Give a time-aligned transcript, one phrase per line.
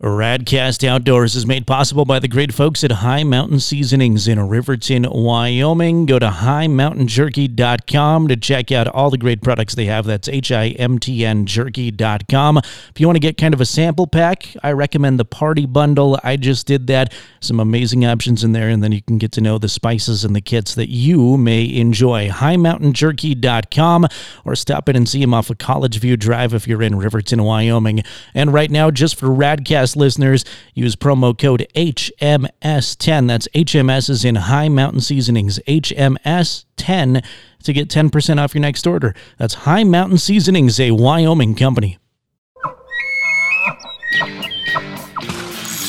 [0.00, 5.04] Radcast Outdoors is made possible by the great folks at Hi Mountain Seasonings in Riverton,
[5.10, 6.06] Wyoming.
[6.06, 10.04] Go to highmountainjerky.com to check out all the great products they have.
[10.04, 12.58] That's H I M T N jerky.com.
[12.58, 16.16] If you want to get kind of a sample pack, I recommend the Party Bundle.
[16.22, 17.12] I just did that.
[17.40, 20.36] Some amazing options in there, and then you can get to know the spices and
[20.36, 22.28] the kits that you may enjoy.
[22.28, 24.06] Highmountainjerky.com
[24.44, 27.42] or stop in and see them off of College View Drive if you're in Riverton,
[27.42, 28.04] Wyoming.
[28.32, 30.44] And right now, just for Radcast listeners,
[30.74, 33.28] use promo code HMS10.
[33.28, 37.24] That's HMS is in Hi Mountain Seasonings, HMS10
[37.62, 39.14] to get 10% off your next order.
[39.38, 41.98] That's Hi Mountain Seasonings, a Wyoming company.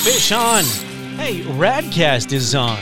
[0.04, 0.64] Fish on.
[1.18, 2.78] Hey, Radcast is on.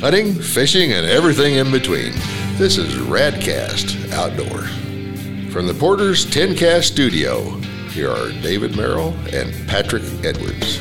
[0.00, 2.12] Hunting, fishing, and everything in between.
[2.58, 4.70] This is Radcast Outdoors.
[5.52, 7.58] From the Porter's 10Cast studio,
[7.96, 10.78] here are David Merrill and Patrick Edwards.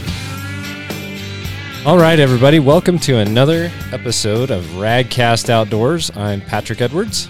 [1.86, 6.12] All right, everybody, welcome to another episode of Radcast Outdoors.
[6.18, 7.30] I'm Patrick Edwards.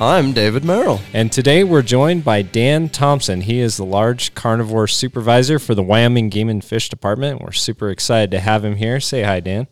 [0.00, 1.02] I'm David Merrill.
[1.12, 3.42] And today we're joined by Dan Thompson.
[3.42, 7.42] He is the large carnivore supervisor for the Wyoming Game and Fish Department.
[7.42, 9.00] We're super excited to have him here.
[9.00, 9.66] Say hi, Dan.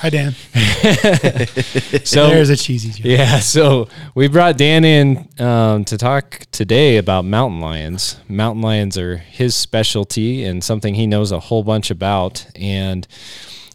[0.00, 0.34] Hi, Dan.
[2.04, 3.04] So There's a cheesy joke.
[3.04, 8.18] Yeah, so we brought Dan in um, to talk today about mountain lions.
[8.26, 12.46] Mountain lions are his specialty and something he knows a whole bunch about.
[12.56, 13.06] And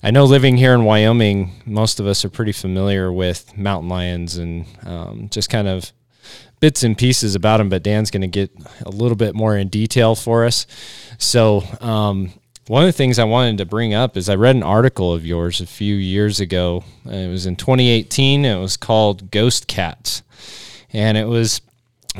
[0.01, 4.37] I know living here in Wyoming, most of us are pretty familiar with mountain lions
[4.37, 5.93] and um, just kind of
[6.59, 7.69] bits and pieces about them.
[7.69, 8.51] But Dan's going to get
[8.83, 10.65] a little bit more in detail for us.
[11.19, 12.33] So, um,
[12.67, 15.25] one of the things I wanted to bring up is I read an article of
[15.25, 16.83] yours a few years ago.
[17.05, 18.44] Uh, It was in 2018.
[18.44, 20.23] It was called Ghost Cats.
[20.91, 21.61] And it was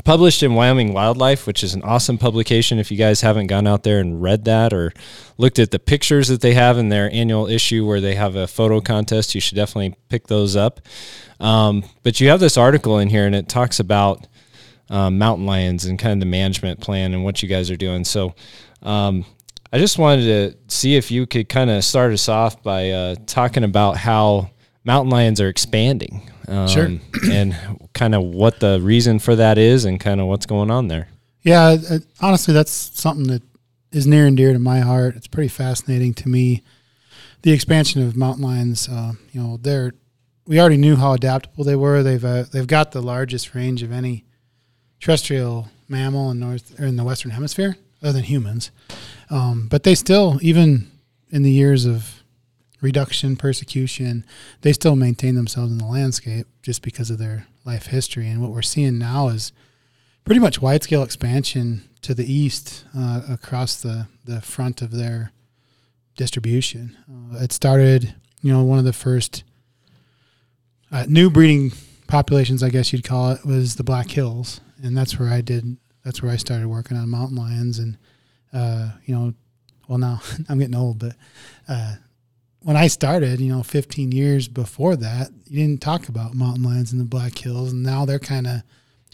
[0.04, 2.78] published in Wyoming Wildlife, which is an awesome publication.
[2.78, 4.92] If you guys haven't gone out there and read that or
[5.38, 8.46] looked at the pictures that they have in their annual issue where they have a
[8.46, 10.80] photo contest, you should definitely pick those up.
[11.40, 14.26] Um, but you have this article in here and it talks about
[14.90, 18.04] um, mountain lions and kind of the management plan and what you guys are doing.
[18.04, 18.34] So,
[18.82, 19.24] um,
[19.72, 23.14] I just wanted to see if you could kind of start us off by uh,
[23.26, 24.50] talking about how
[24.84, 26.30] mountain lions are expanding.
[26.48, 26.88] Um, Sure.
[27.30, 27.56] and
[27.92, 31.08] kind of what the reason for that is and kind of what's going on there.
[31.42, 33.42] Yeah, uh, honestly, that's something that
[33.92, 35.16] is near and dear to my heart.
[35.16, 36.62] It's pretty fascinating to me.
[37.42, 39.92] The expansion of mountain lions, uh, you know, they're
[40.46, 42.02] we already knew how adaptable they were.
[42.02, 44.24] They've uh, they've got the largest range of any
[45.00, 48.70] terrestrial mammal in north or in the western hemisphere, other than humans.
[49.30, 50.90] Um, but they still, even
[51.30, 52.22] in the years of
[52.80, 54.24] reduction, persecution,
[54.60, 58.28] they still maintain themselves in the landscape just because of their life history.
[58.28, 59.52] And what we're seeing now is
[60.24, 65.32] pretty much wide scale expansion to the east uh, across the, the front of their
[66.16, 66.96] distribution.
[67.10, 69.42] Uh, it started, you know, one of the first
[70.92, 71.72] uh, new breeding
[72.06, 75.76] populations, I guess you'd call it, was the Black Hills, and that's where I did.
[76.04, 77.98] That's where I started working on mountain lions, and
[78.56, 79.34] uh, you know,
[79.88, 81.14] well now I'm getting old, but
[81.68, 81.96] uh,
[82.62, 86.92] when I started, you know, 15 years before that, you didn't talk about mountain lions
[86.92, 88.62] in the Black Hills, and now they're kind of,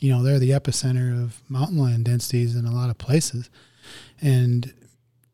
[0.01, 3.51] you know, they're the epicenter of mountain lion densities in a lot of places,
[4.21, 4.73] and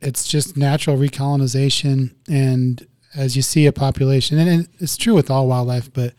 [0.01, 2.15] it's just natural recolonization.
[2.29, 6.15] And as you see a population, and it's true with all wildlife, but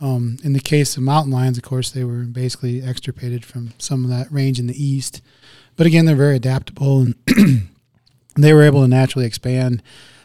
[0.00, 4.04] um, in the case of mountain lions, of course, they were basically extirpated from some
[4.04, 5.22] of that range in the east.
[5.76, 7.14] But again, they're very adaptable, and
[8.36, 9.82] they were able to naturally expand,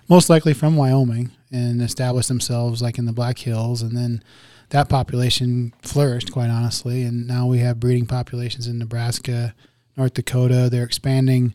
[0.10, 4.24] most likely from Wyoming, and establish themselves like in the Black Hills, and then
[4.70, 7.04] that population flourished quite honestly.
[7.04, 9.54] And now we have breeding populations in Nebraska,
[9.98, 10.70] North Dakota.
[10.70, 11.54] They're expanding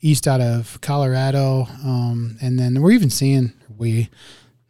[0.00, 4.08] east out of Colorado, um, and then we're even seeing we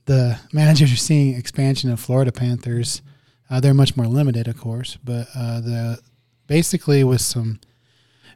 [0.07, 3.03] the managers are seeing expansion of Florida Panthers.
[3.51, 5.99] Uh, they're much more limited, of course, but uh, the
[6.47, 7.61] basically with some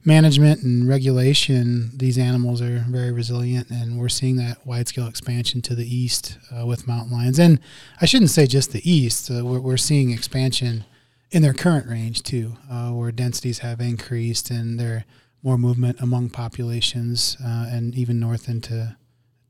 [0.05, 5.61] management and regulation, these animals are very resilient, and we're seeing that wide scale expansion
[5.63, 7.39] to the east uh, with mountain lions.
[7.39, 7.61] And
[8.01, 10.85] I shouldn't say just the east; uh, we're, we're seeing expansion
[11.31, 15.05] in their current range too, uh, where densities have increased and there
[15.43, 18.97] more movement among populations, uh, and even north into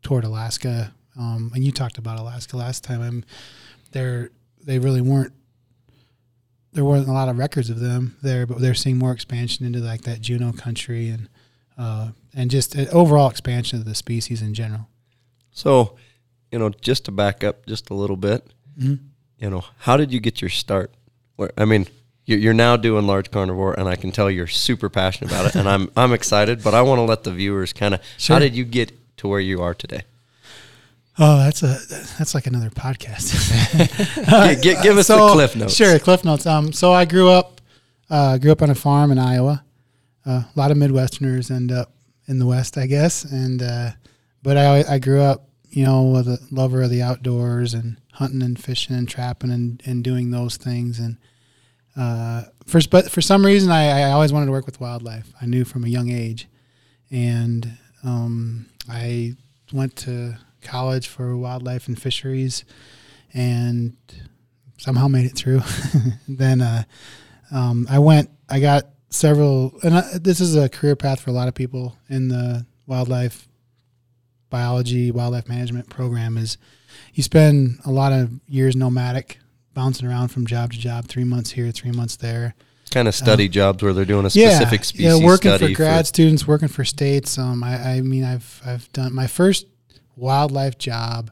[0.02, 0.92] toward Alaska.
[1.18, 3.02] Um, and you talked about Alaska last time.
[3.02, 3.24] I'm
[3.92, 4.30] there.
[4.64, 5.32] They really weren't.
[6.72, 9.80] There weren't a lot of records of them there, but they're seeing more expansion into
[9.80, 11.28] like that Juneau country and
[11.76, 14.86] uh, and just an overall expansion of the species in general.
[15.50, 15.96] So,
[16.52, 18.46] you know, just to back up just a little bit,
[18.80, 19.00] Mhm.
[19.38, 20.92] you know, how did you get your start?
[21.36, 21.88] Where I mean,
[22.24, 25.54] you're, you're now doing large carnivore, and I can tell you're super passionate about it,
[25.56, 26.62] and I'm I'm excited.
[26.62, 28.36] But I want to let the viewers kind of Sure.
[28.36, 30.02] how did you get to where you are today?
[31.22, 31.78] Oh, that's a
[32.18, 33.30] that's like another podcast.
[34.62, 35.74] Gi- gi- give us the cliff notes.
[35.76, 36.46] Sure, cliff notes.
[36.46, 37.60] Um, so I grew up
[38.08, 39.62] uh, grew up on a farm in Iowa.
[40.24, 41.92] Uh, a lot of Midwesterners end up
[42.26, 43.24] in the West, I guess.
[43.24, 43.90] And uh,
[44.42, 48.42] but I I grew up, you know, with a lover of the outdoors and hunting
[48.42, 50.98] and fishing and trapping and, and doing those things.
[50.98, 51.18] And
[51.96, 55.32] uh, for but for some reason, I, I always wanted to work with wildlife.
[55.40, 56.48] I knew from a young age,
[57.10, 59.34] and um, I
[59.72, 62.64] went to college for wildlife and fisheries,
[63.32, 63.96] and
[64.78, 65.62] somehow made it through.
[66.28, 66.84] then uh,
[67.52, 68.30] um, I went.
[68.48, 71.96] I got several, and I, this is a career path for a lot of people
[72.08, 73.48] in the wildlife
[74.48, 76.36] biology, wildlife management program.
[76.36, 76.58] Is
[77.14, 79.38] you spend a lot of years nomadic,
[79.74, 82.54] bouncing around from job to job, three months here, three months there.
[82.90, 86.08] Kind of study jobs where they're doing a specific species yeah, working study for grad
[86.08, 87.38] students, working for states.
[87.38, 89.66] Um, I, I mean, I've I've done my first
[90.20, 91.30] wildlife job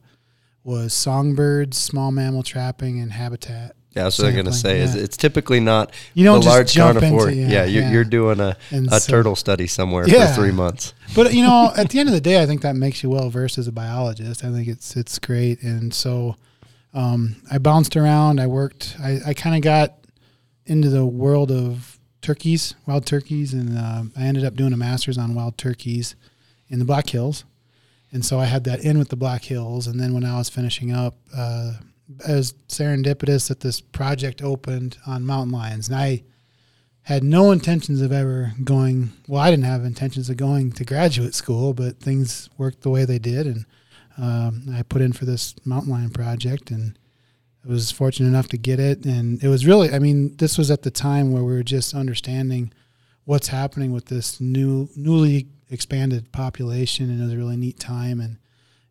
[0.64, 3.74] was songbirds, small mammal trapping, and habitat.
[3.92, 4.80] Yeah, that's what I'm gonna say.
[4.80, 7.30] Is it's typically not You just large jump carnivore.
[7.30, 7.90] into- yeah, yeah, you're, yeah.
[7.92, 10.28] you're doing a, And a so- turtle study somewhere Yeah.
[10.34, 10.92] for three months.
[11.14, 13.30] But you know, at the end of the day, I think that makes you well
[13.30, 14.44] versed as a biologist.
[14.44, 16.36] I think it's it's great, and so
[16.94, 18.40] um, I bounced around.
[18.40, 18.96] I worked.
[19.02, 19.94] I, I kind of got
[20.66, 25.16] into the world of turkeys, wild turkeys, and uh, I ended up doing a master's
[25.18, 26.14] on wild turkeys
[26.68, 27.44] in the Black Hills.
[28.12, 30.48] And so I had that in with the Black Hills, and then when I was
[30.48, 31.74] finishing up, uh,
[32.26, 36.22] it was serendipitous that this project opened on mountain lions, and I
[37.02, 39.12] had no intentions of ever going.
[39.26, 43.04] Well, I didn't have intentions of going to graduate school, but things worked the way
[43.04, 43.66] they did, and
[44.16, 46.98] um, I put in for this mountain lion project, and
[47.64, 49.04] I was fortunate enough to get it.
[49.04, 51.94] And it was really, I mean, this was at the time where we were just
[51.94, 52.72] understanding
[53.24, 58.20] what's happening with this new, newly expanded population, and it was a really neat time,
[58.20, 58.38] and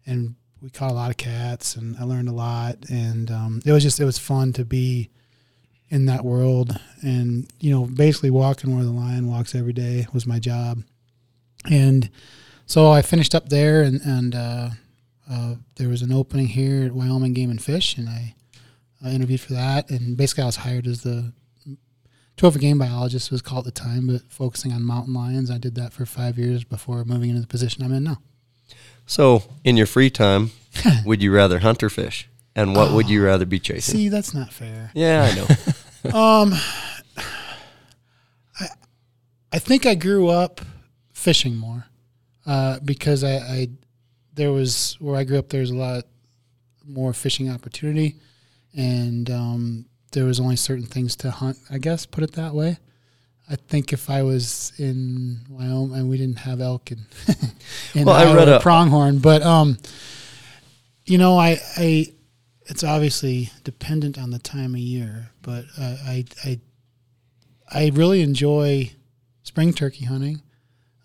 [0.06, 3.71] and we caught a lot of cats, and I learned a lot, and um, it
[3.71, 5.09] was just it was fun to be
[5.89, 6.79] in that world.
[7.01, 10.83] And you know basically walking where the lion walks every day was my job.
[11.69, 12.09] And
[12.65, 14.69] so i finished up there and and uh,
[15.30, 17.97] uh, there was an opening here at wyoming game and fish.
[17.97, 18.35] And i
[19.06, 19.89] uh, interviewed for that.
[19.89, 21.33] And basically i was hired as the
[22.38, 25.75] trophy game biologist was called at the time but focusing on mountain lions i did
[25.75, 28.18] that for five years before moving into the position i'm in now
[29.06, 30.51] So, in your free time,
[31.06, 32.28] would you rather hunt or fish?
[32.56, 33.95] And what would you rather be chasing?
[33.95, 35.48] see that's not fair yeah, I know.
[36.13, 36.54] Um,
[38.60, 38.68] I
[39.51, 40.62] I think I grew up
[41.13, 41.86] fishing more,
[42.45, 43.69] uh, because I, I
[44.33, 45.50] there was where I grew up.
[45.50, 46.04] There was a lot
[46.86, 48.16] more fishing opportunity,
[48.75, 51.57] and um, there was only certain things to hunt.
[51.69, 52.77] I guess put it that way.
[53.50, 57.06] I think if I was in Wyoming and we didn't have elk and,
[57.95, 59.77] and Well, I read a- pronghorn, but um,
[61.06, 62.13] you know, I I
[62.65, 66.59] it's obviously dependent on the time of year, but uh, I I
[67.69, 68.92] I really enjoy
[69.44, 70.42] spring turkey hunting.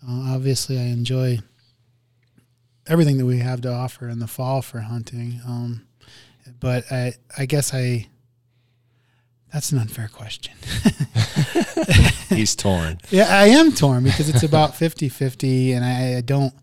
[0.05, 1.39] Uh, obviously, I enjoy
[2.87, 5.39] everything that we have to offer in the fall for hunting.
[5.47, 5.87] Um,
[6.59, 8.07] but I I guess I
[9.53, 10.53] that's an unfair question.
[12.29, 12.99] He's torn.
[13.09, 16.53] Yeah, I am torn because it's about 50-50 and I, I don't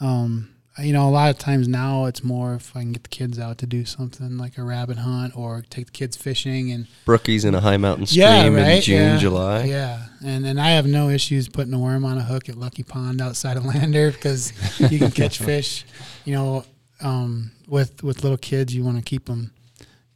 [0.00, 3.08] um you know, a lot of times now it's more if I can get the
[3.08, 6.86] kids out to do something like a rabbit hunt or take the kids fishing and
[7.04, 8.82] Brookies in a high mountain stream yeah, in?
[8.82, 9.18] June, yeah.
[9.18, 9.64] July.
[9.64, 12.84] Yeah, and and I have no issues putting a worm on a hook at Lucky
[12.84, 15.84] Pond outside of Lander because you can catch fish.
[16.24, 16.64] You know,
[17.00, 19.50] um, with with little kids, you want to keep them.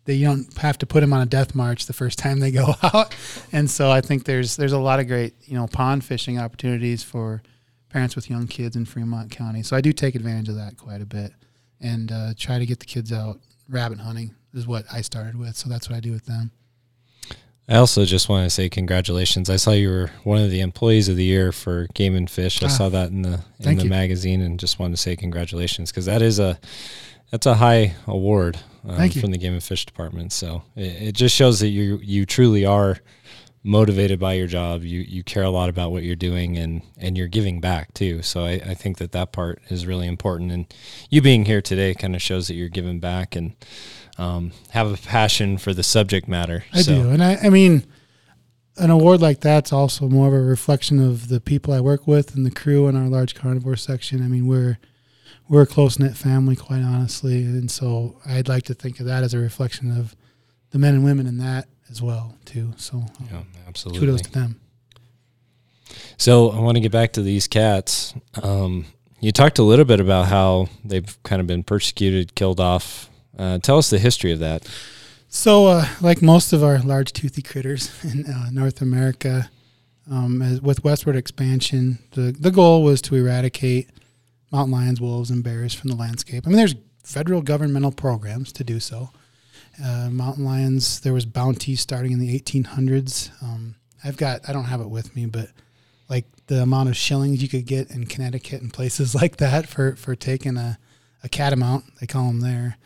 [0.04, 2.50] They you don't have to put them on a death march the first time they
[2.50, 3.14] go out,
[3.52, 7.02] and so I think there's there's a lot of great you know pond fishing opportunities
[7.02, 7.42] for
[7.88, 9.62] parents with young kids in Fremont County.
[9.62, 11.32] So I do take advantage of that quite a bit,
[11.80, 15.56] and uh, try to get the kids out rabbit hunting is what I started with.
[15.56, 16.50] So that's what I do with them.
[17.72, 19.48] I also just want to say congratulations.
[19.48, 22.62] I saw you were one of the employees of the year for Game and Fish.
[22.62, 23.88] I Ah, saw that in the in the you.
[23.90, 26.58] magazine, and just wanted to say congratulations because that is a
[27.30, 30.32] that's a high award um, from the Game and Fish department.
[30.32, 32.98] So it, it just shows that you you truly are
[33.64, 34.82] motivated by your job.
[34.82, 38.20] You you care a lot about what you're doing, and and you're giving back too.
[38.20, 40.52] So I, I think that that part is really important.
[40.52, 40.66] And
[41.08, 43.54] you being here today kind of shows that you're giving back and
[44.18, 46.64] um, have a passion for the subject matter.
[46.72, 47.84] I so, do, and I, I mean,
[48.76, 52.34] an award like that's also more of a reflection of the people I work with
[52.34, 54.22] and the crew in our large carnivore section.
[54.22, 54.78] I mean, we're
[55.48, 59.22] we're a close knit family, quite honestly, and so I'd like to think of that
[59.22, 60.16] as a reflection of
[60.70, 62.72] the men and women in that as well too.
[62.76, 64.00] So um, Yeah, absolutely.
[64.00, 64.60] kudos to them.
[66.16, 68.14] So I want to get back to these cats.
[68.42, 68.86] Um,
[69.20, 73.10] you talked a little bit about how they've kind of been persecuted, killed off.
[73.38, 74.68] Uh, tell us the history of that.
[75.28, 79.50] So, uh, like most of our large toothy critters in uh, North America,
[80.10, 83.88] um, with westward expansion, the, the goal was to eradicate
[84.50, 86.44] mountain lions, wolves, and bears from the landscape.
[86.46, 89.10] I mean, there's federal governmental programs to do so.
[89.82, 93.30] Uh, mountain lions, there was bounties starting in the 1800s.
[93.42, 95.48] Um, I've got, I don't have it with me, but
[96.08, 99.96] like the amount of shillings you could get in Connecticut and places like that for,
[99.96, 100.78] for taking a,
[101.24, 102.76] a catamount, they call them there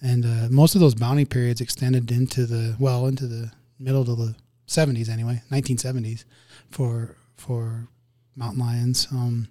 [0.00, 4.14] and uh, most of those bounty periods extended into the well into the middle to
[4.14, 4.34] the
[4.66, 6.24] 70s anyway 1970s
[6.70, 7.88] for for
[8.36, 9.08] mountain lions.
[9.10, 9.48] Um,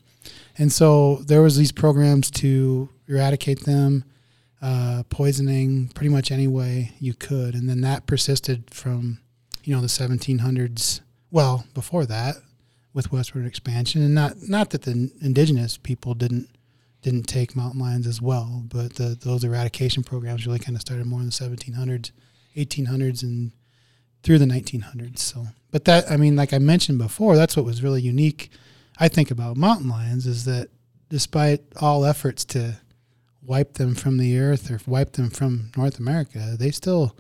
[0.58, 4.04] and so there was these programs to eradicate them
[4.62, 7.54] uh, poisoning pretty much any way you could.
[7.54, 9.20] And then that persisted from
[9.64, 11.02] you know the 1700s
[11.32, 12.36] well before that
[12.94, 14.02] with westward expansion.
[14.02, 16.50] And not not that the indigenous people didn't
[17.02, 21.06] didn't take mountain lions as well, but the, those eradication programs really kind of started
[21.06, 22.12] more in the 1700s,
[22.56, 23.52] 1800s, and
[24.24, 25.20] through the 1900s.
[25.20, 28.50] So, but that I mean, like I mentioned before, that's what was really unique.
[29.00, 30.70] I think about mountain lions is that
[31.10, 32.78] despite all efforts to
[33.42, 37.16] wipe them from the earth or wipe them from North America, they still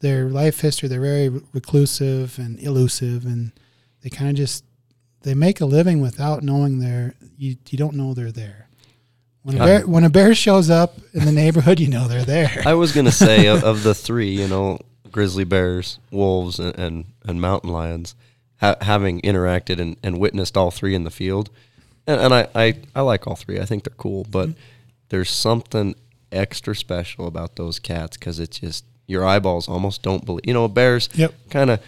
[0.00, 3.52] their life history they're very reclusive and elusive, and
[4.02, 4.64] they kind of just
[5.22, 8.67] they make a living without knowing they're you you don't know they're there.
[9.48, 12.22] When a uh, bear when a bear shows up in the neighborhood, you know they're
[12.22, 12.62] there.
[12.66, 14.78] I was gonna say of, of the three, you know,
[15.10, 18.14] grizzly bears, wolves, and and, and mountain lions,
[18.60, 21.48] ha- having interacted and, and witnessed all three in the field,
[22.06, 23.58] and, and I, I I like all three.
[23.58, 24.60] I think they're cool, but mm-hmm.
[25.08, 25.94] there's something
[26.30, 30.44] extra special about those cats because it's just your eyeballs almost don't believe.
[30.44, 31.32] You know, bears Yep.
[31.48, 31.80] kind of.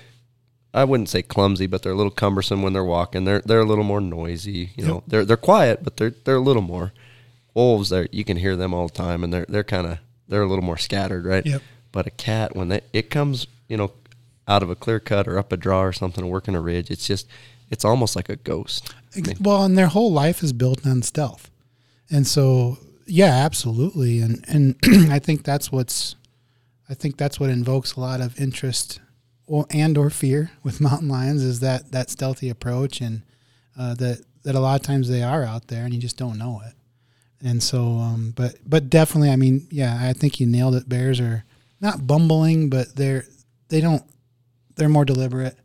[0.72, 3.24] I wouldn't say clumsy, but they're a little cumbersome when they're walking.
[3.24, 4.70] They're they're a little more noisy.
[4.78, 5.04] You know, Yep.
[5.08, 6.94] they're they're quiet, but they're they're a little more.
[7.54, 10.42] Wolves, there you can hear them all the time, and they're they're kind of they're
[10.42, 11.44] a little more scattered, right?
[11.44, 11.62] Yep.
[11.92, 13.92] But a cat, when they, it comes, you know,
[14.46, 17.06] out of a clear cut or up a draw or something, working a ridge, it's
[17.06, 17.26] just
[17.70, 18.94] it's almost like a ghost.
[19.16, 21.50] Ex- Well, and their whole life is built on stealth,
[22.10, 24.76] and so yeah, absolutely, and and
[25.10, 26.14] I think that's what's,
[26.88, 29.00] I think that's what invokes a lot of interest,
[29.46, 33.22] or and or fear with mountain lions is that that stealthy approach, and
[33.76, 36.38] uh, that that a lot of times they are out there and you just don't
[36.38, 36.74] know it,
[37.42, 40.88] and so um, but but definitely, I mean, yeah, I think you nailed it.
[40.88, 41.44] Bears are
[41.80, 43.24] not bumbling, but they're
[43.68, 44.04] they don't
[44.76, 45.56] they're more deliberate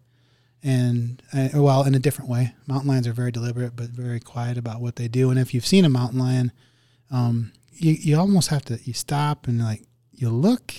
[0.64, 2.54] and uh, well in a different way.
[2.68, 5.30] Mountain lions are very deliberate but very quiet about what they do.
[5.30, 6.52] And if you've seen a mountain lion
[7.12, 10.74] um, you, you almost have to you stop and like you look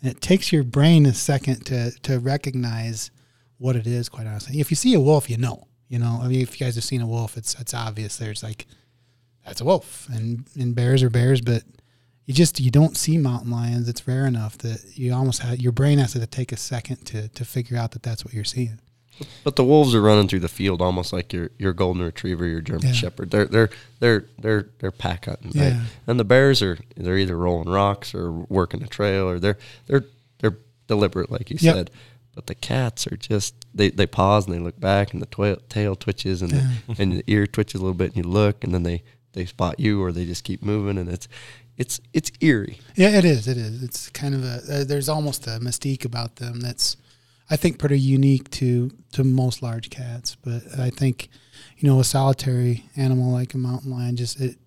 [0.00, 3.10] and it takes your brain a second to to recognize
[3.58, 4.60] what it is quite honestly.
[4.60, 6.20] If you see a wolf you know you know.
[6.22, 8.66] I mean if you guys have seen a wolf it's it's obvious there's like
[9.44, 11.62] that's a wolf and and bears are bears but
[12.26, 15.72] you just you don't see mountain lions it's rare enough that you almost have your
[15.72, 18.78] brain has to take a second to to figure out that that's what you're seeing
[19.44, 22.60] But the wolves are running through the field almost like your your golden retriever, your
[22.62, 22.92] German Yeah.
[22.92, 23.30] shepherd.
[23.30, 23.70] They're they're
[24.00, 25.74] they're they're they're pack hunting, right?
[25.74, 25.84] Yeah.
[26.06, 30.04] And the bears are they're either rolling rocks or working a trail or they're they're
[30.38, 30.56] they're
[30.88, 31.74] deliberate, like you Yep.
[31.74, 31.90] said.
[32.34, 35.58] But the cats are just they, they pause and they look back and the twi-
[35.68, 36.62] tail twitches and the,
[36.98, 39.80] and the ear twitches a little bit and you look and then they, they spot
[39.80, 41.28] you or they just keep moving and it's
[41.76, 42.78] it's it's eerie.
[42.96, 43.48] Yeah, it is.
[43.48, 43.82] It is.
[43.82, 44.60] It's kind of a.
[44.70, 46.96] Uh, there's almost a mystique about them that's,
[47.50, 50.36] I think, pretty unique to to most large cats.
[50.36, 51.28] But I think,
[51.78, 54.58] you know, a solitary animal like a mountain lion just it,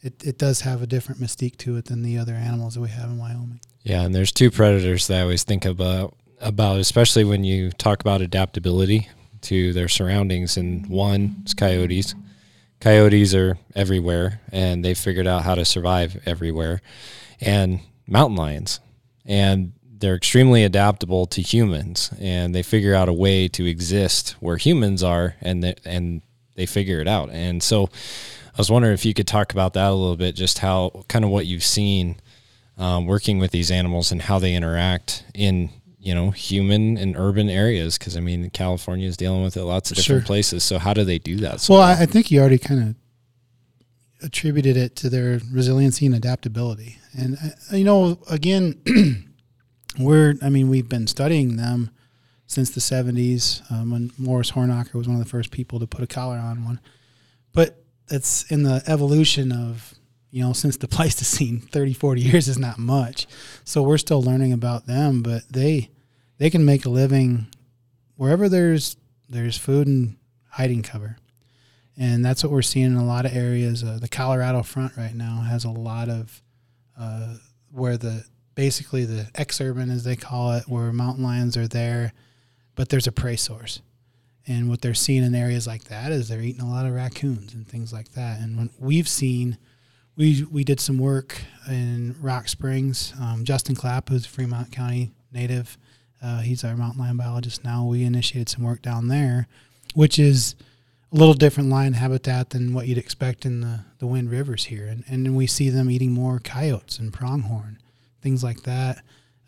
[0.00, 2.90] it it does have a different mystique to it than the other animals that we
[2.90, 3.60] have in Wyoming.
[3.82, 8.00] Yeah, and there's two predators that I always think about about, especially when you talk
[8.00, 9.08] about adaptability
[9.42, 10.56] to their surroundings.
[10.56, 12.14] And one is coyotes.
[12.80, 16.82] Coyotes are everywhere, and they figured out how to survive everywhere.
[17.40, 18.80] And mountain lions,
[19.24, 24.56] and they're extremely adaptable to humans, and they figure out a way to exist where
[24.56, 26.22] humans are, and they, and
[26.54, 27.30] they figure it out.
[27.30, 27.90] And so,
[28.56, 31.26] I was wondering if you could talk about that a little bit, just how kind
[31.26, 32.16] of what you've seen
[32.78, 35.70] um, working with these animals and how they interact in
[36.06, 39.90] you know human and urban areas because i mean california is dealing with it lots
[39.90, 40.26] of different Sure.
[40.26, 42.80] places so how do they do that so Well, I, I think you already kind
[42.90, 42.94] of
[44.22, 46.98] attributed it to their resiliency and adaptability.
[47.18, 47.36] And
[47.72, 48.80] uh, you know, again,
[49.98, 51.90] we're I mean, we've been studying them
[52.46, 56.02] since the '70s um, when Maurice Hornocker was one of the first people to put
[56.02, 56.80] a collar on one.
[57.52, 59.94] But that's in the evolution of
[60.30, 63.26] you know since the Pleistocene, 30, 40 years is not much.
[63.64, 65.90] So we're still learning about them, but they
[66.38, 67.46] they can make a living
[68.16, 68.96] wherever there's
[69.28, 70.16] there's food and
[70.50, 71.16] hiding cover,
[71.96, 73.82] and that's what we're seeing in a lot of areas.
[73.82, 76.42] Uh, the Colorado front right now has a lot of
[76.98, 77.34] uh,
[77.70, 78.24] where the
[78.54, 82.12] basically the exurban as they call it, where mountain lions are there,
[82.74, 83.82] but there's a prey source.
[84.48, 87.52] And what they're seeing in areas like that is they're eating a lot of raccoons
[87.52, 88.40] and things like that.
[88.40, 89.58] And when we've seen,
[90.16, 91.36] we we did some work
[91.68, 93.12] in Rock Springs.
[93.20, 95.76] Um, Justin Clapp, who's a Fremont County native,
[96.22, 97.84] uh, he's our mountain lion biologist now.
[97.84, 99.48] We initiated some work down there,
[99.94, 100.54] which is
[101.12, 104.86] a little different lion habitat than what you'd expect in the, the Wind Rivers here.
[104.86, 107.78] And, and we see them eating more coyotes and pronghorn,
[108.22, 109.02] things like that.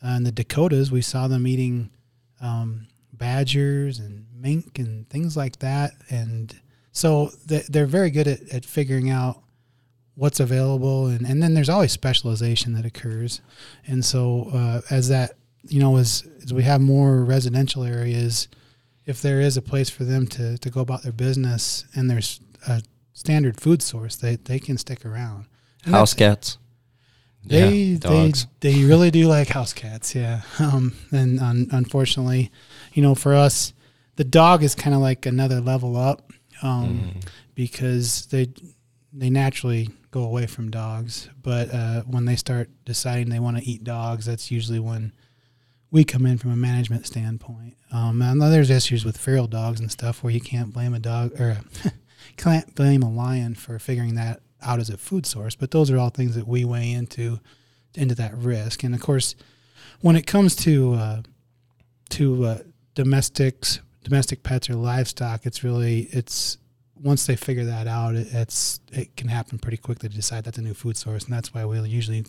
[0.05, 1.91] Uh, in the Dakotas, we saw them eating
[2.41, 5.93] um, badgers and mink and things like that.
[6.11, 6.55] And
[6.93, 9.43] so they're very good at, at figuring out
[10.15, 11.07] what's available.
[11.07, 13.41] And, and then there's always specialization that occurs.
[13.87, 15.33] And so uh, as that,
[15.65, 18.49] you know, as, as we have more residential areas,
[19.07, 22.41] if there is a place for them to, to go about their business and there's
[22.67, 25.47] a standard food source, they, they can stick around.
[25.85, 26.59] And House cats.
[27.45, 28.47] They Yeah, they dogs.
[28.61, 30.43] they really do like house cats, yeah.
[30.59, 32.51] Um, and un- unfortunately,
[32.93, 33.73] you know, for us,
[34.17, 37.21] the dog is kind of like another level up, um,
[37.55, 38.49] because they
[39.13, 41.31] they naturally go away from dogs.
[41.41, 45.13] But uh, when they start deciding they want to eat dogs, that's usually when
[45.91, 47.77] we come in from a management standpoint.
[47.93, 51.41] Um, and there's issues with feral dogs and stuff where you can't blame a dog
[51.41, 51.59] or
[52.37, 55.55] can't blame a lion for figuring that out as a food source.
[55.55, 57.41] But those are all things that we weigh into
[57.95, 58.85] into that risk.
[58.85, 59.35] And of course,
[60.01, 61.23] when it comes to uh,
[62.11, 62.59] to uh,
[62.95, 66.59] domestics, domestic pets or livestock, it's really it's
[67.03, 70.59] once they figure that out, it, it's it can happen pretty quickly to decide that's
[70.59, 72.25] a new food source, and that's why we'll usually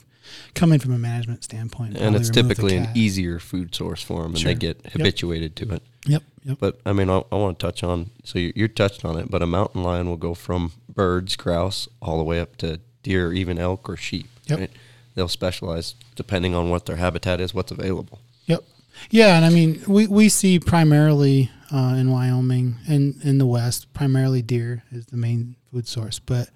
[0.54, 1.98] come in from a management standpoint.
[1.98, 4.54] And it's typically an easier food source for them, and Sure.
[4.54, 5.84] they get habituated to it.
[6.06, 6.24] Yep.
[6.46, 6.58] Yep.
[6.60, 8.12] But I mean, I, I want to touch on.
[8.24, 11.88] So you, you touched on it, but a mountain lion will go from birds, grouse,
[12.02, 14.28] all the way up to deer, even elk or sheep.
[14.48, 14.60] Yep.
[14.60, 14.72] Right?
[15.16, 18.20] They'll specialize depending on what their habitat is, what's available.
[18.46, 18.64] Yep.
[19.10, 23.92] Yeah, and I mean, we, we see primarily uh, in Wyoming and in the West,
[23.94, 26.20] primarily deer is the main food source.
[26.20, 26.50] But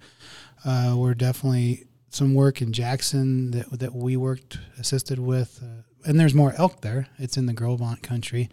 [0.64, 6.18] uh, we're definitely some work in Jackson that that we worked assisted with, uh, and
[6.18, 7.08] there's more elk there.
[7.18, 8.48] It's in the Gros Ventre country.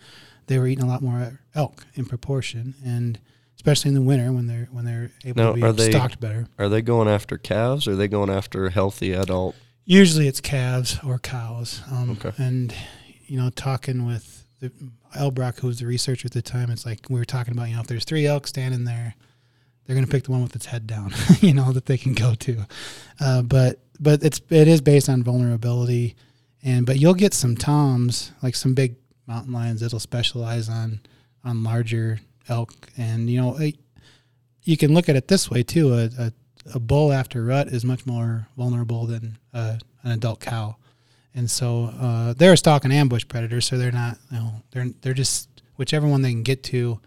[0.47, 3.19] They were eating a lot more elk in proportion, and
[3.56, 6.19] especially in the winter when they're when they're able Now, to are be they- stocked
[6.19, 6.47] better.
[6.58, 7.88] Are they going after calves?
[7.88, 9.56] Or are they going after healthy adult?
[9.86, 11.82] Usually it's calves or cows.
[11.91, 12.32] Um, Okay.
[12.38, 12.74] And,
[13.26, 14.71] you know, talking with the,
[15.15, 17.76] Elbroch, who was the researcher at the time, it's like we were talking about, you
[17.76, 19.15] know, if there's three elk standing there,
[19.86, 22.13] they're going to pick the one with its head down, you know, that they can
[22.13, 22.65] go to.
[23.19, 26.15] Uh, but but it's it is based on vulnerability,
[26.63, 28.95] and but you'll get some toms like some big
[29.28, 31.02] mountain lions that'll specialize on
[31.43, 33.76] on larger elk, and you know it,
[34.63, 35.93] you can look at it this way too.
[35.93, 36.34] A, a,
[36.76, 40.78] a bull after rut is much more vulnerable than uh, an adult cow,
[41.34, 43.62] and so uh, they're a stalk and ambush predator.
[43.62, 47.00] So they're not, you know, they're they're just whichever one they can get to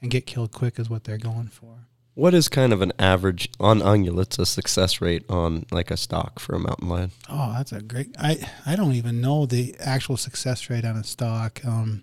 [0.00, 1.86] and get killed quick is what they're going for.
[2.14, 6.38] What is kind of an average on ungulates a success rate on like a stock
[6.38, 7.10] for a mountain lion?
[7.28, 8.14] Oh, that's a great.
[8.18, 11.64] I I don't even know the actual success rate on a stock.
[11.64, 12.02] Um,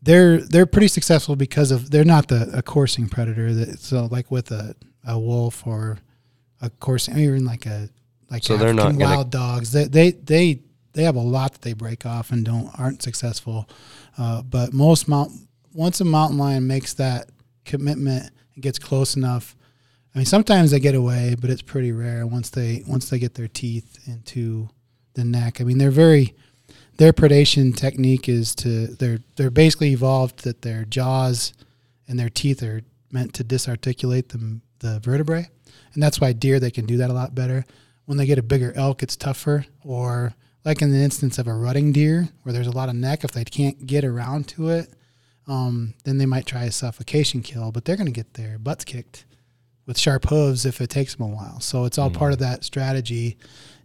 [0.00, 3.52] they're they're pretty successful because of they're not the a coursing predator.
[3.52, 4.74] That so like with a,
[5.06, 5.98] a wolf or
[6.62, 7.90] a coursing, or even like a
[8.30, 9.72] like So they're not African gonna- wild dogs.
[9.72, 10.60] They they they
[10.92, 13.68] they have a lot that they break off and don't aren't successful.
[14.18, 15.32] Uh, but most mount
[15.74, 17.28] once a mountain lion makes that
[17.64, 19.54] commitment and gets close enough.
[20.14, 23.34] I mean, sometimes they get away, but it's pretty rare once they once they get
[23.34, 24.68] their teeth into
[25.14, 25.60] the neck.
[25.60, 26.34] I mean, they're very
[26.96, 31.52] their predation technique is to they're they're basically evolved that their jaws
[32.08, 32.80] and their teeth are
[33.12, 35.48] meant to disarticulate the the vertebrae,
[35.92, 37.66] and that's why deer they can do that a lot better.
[38.06, 39.66] When they get a bigger elk, it's tougher.
[39.84, 43.22] Or like in the instance of a rutting deer, where there's a lot of neck,
[43.22, 44.92] if they can't get around to it,
[45.46, 48.84] um, then they might try a suffocation kill, but they're going to get their butts
[48.84, 49.24] kicked
[49.86, 51.60] with sharp hooves if it takes them a while.
[51.60, 53.36] So it's all part of that strategy,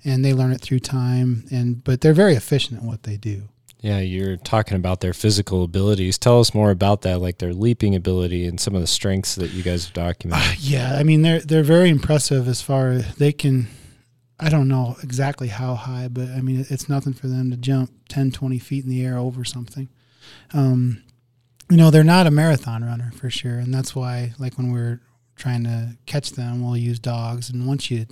[0.04, 1.46] and they learn it through time.
[1.52, 3.50] And but they're very efficient at what they do.
[3.82, 6.20] Yeah, you're talking about their physical abilities.
[6.20, 9.52] Tell us more about that, like their leaping ability and some of the strengths that
[9.52, 10.58] you guys have documented.
[10.60, 13.68] Yeah, I mean they're they're very impressive as far as they can.
[14.42, 17.92] I don't know exactly how high, but I mean it's nothing for them to jump
[18.10, 19.88] 10, 20 feet in the air over something.
[20.52, 21.04] Um,
[21.70, 25.00] you know they're not a marathon runner for sure, and that's why like when we're
[25.36, 27.50] trying to catch them, we'll use dogs.
[27.50, 28.08] And once you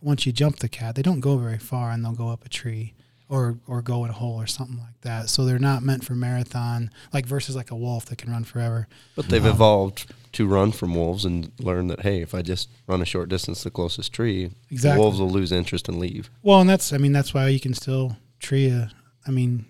[0.00, 2.48] once you jump the cat, they don't go very far, and they'll go up a
[2.48, 2.94] tree.
[3.28, 5.28] Or or go in a hole or something like that.
[5.28, 8.88] So they're not meant for marathon, like versus like a wolf that can run forever.
[9.16, 13.02] But they've evolved to run from wolves and learn that hey, if I just run
[13.02, 14.96] a short distance to the closest tree, Exactly.
[14.96, 16.30] the wolves will lose interest and leave.
[16.42, 18.90] Well, and that's I mean that's why you can still tree a.
[19.26, 19.66] I mean,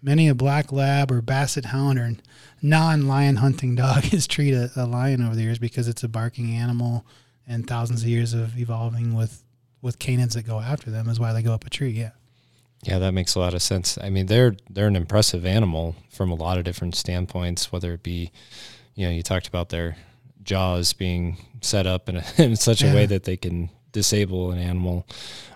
[0.00, 2.12] many a black lab or basset hound or
[2.62, 6.52] non-lion hunting dog has treated a, a lion over the years because it's a barking
[6.54, 7.04] animal,
[7.48, 9.42] and thousands of years of evolving with
[9.82, 11.90] with canids that go after them is why they go up a tree.
[11.90, 12.10] Yeah.
[12.86, 13.98] Yeah, that makes a lot of sense.
[14.00, 17.72] I mean, they're they're an impressive animal from a lot of different standpoints.
[17.72, 18.30] Whether it be,
[18.94, 19.96] you know, you talked about their
[20.44, 24.58] jaws being set up in, a, in such a way that they can disable an
[24.58, 25.04] animal.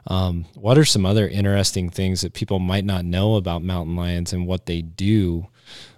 [0.08, 4.32] Um, what are some other interesting things that people might not know about mountain lions
[4.32, 5.46] and what they do?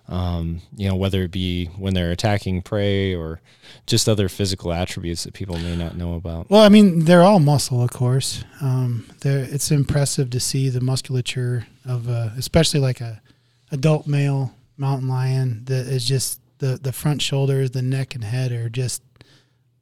[0.08, 3.40] Um, you know, whether it be when they're attacking prey or
[3.86, 6.50] just other physical attributes that people may not know about.
[6.50, 8.44] Well, I mean, they're all muscle, of course.
[8.60, 13.22] Um, it's impressive to see the musculature of, uh, especially like a
[13.70, 18.52] adult male mountain lion that is just the the front shoulders, the neck and head
[18.52, 19.02] are just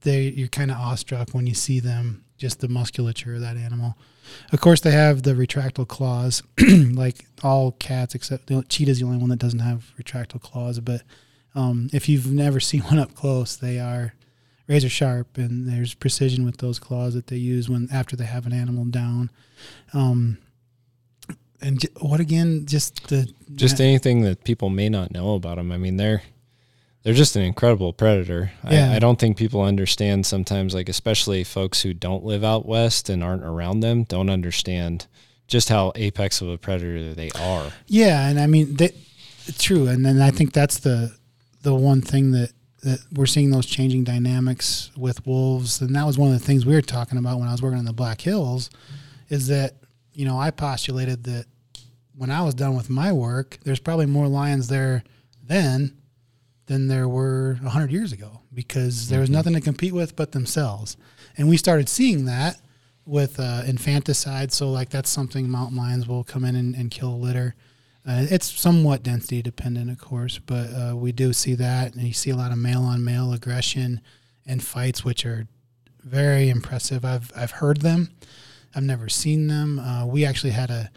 [0.02, 0.22] they.
[0.22, 2.24] You're kind of awestruck when you see them.
[2.38, 3.98] Just the musculature of that animal.
[4.52, 9.18] Of course, they have the retractile claws, like all cats, except the, cheetah's the only
[9.18, 10.80] one that doesn't have retractile claws.
[10.80, 11.02] But
[11.54, 14.14] um, if you've never seen one up close, they are
[14.68, 18.46] razor sharp, and there's precision with those claws that they use when after they have
[18.46, 19.30] an animal down.
[19.92, 20.38] Um,
[21.60, 22.66] and j- what again?
[22.66, 25.72] Just the just anything that people may not know about them.
[25.72, 26.22] I mean, they're
[27.02, 28.52] they're just an incredible predator.
[28.68, 28.92] Yeah.
[28.92, 33.08] I, I don't think people understand sometimes, like especially folks who don't live out west
[33.08, 35.06] and aren't around them, don't understand
[35.46, 37.72] just how apex of a predator they are.
[37.86, 38.94] Yeah, and I mean that
[39.58, 41.16] true, and then I think that's the
[41.62, 46.18] the one thing that that we're seeing those changing dynamics with wolves, and that was
[46.18, 48.20] one of the things we were talking about when I was working in the Black
[48.20, 48.70] Hills,
[49.28, 49.74] is that
[50.12, 51.46] you know I postulated that
[52.14, 55.02] when I was done with my work, there's probably more lions there
[55.42, 55.99] then
[56.70, 60.96] than there were hundred years ago because there was nothing to compete with but themselves,
[61.36, 62.60] and we started seeing that
[63.04, 64.52] with uh, infanticide.
[64.52, 67.56] So like that's something mountain lions will come in and, and kill a litter.
[68.06, 72.12] Uh, it's somewhat density dependent, of course, but uh, we do see that, and you
[72.12, 74.00] see a lot of male on male aggression
[74.46, 75.48] and fights, which are
[76.04, 77.04] very impressive.
[77.04, 78.10] I've I've heard them,
[78.76, 79.80] I've never seen them.
[79.80, 80.88] Uh, we actually had a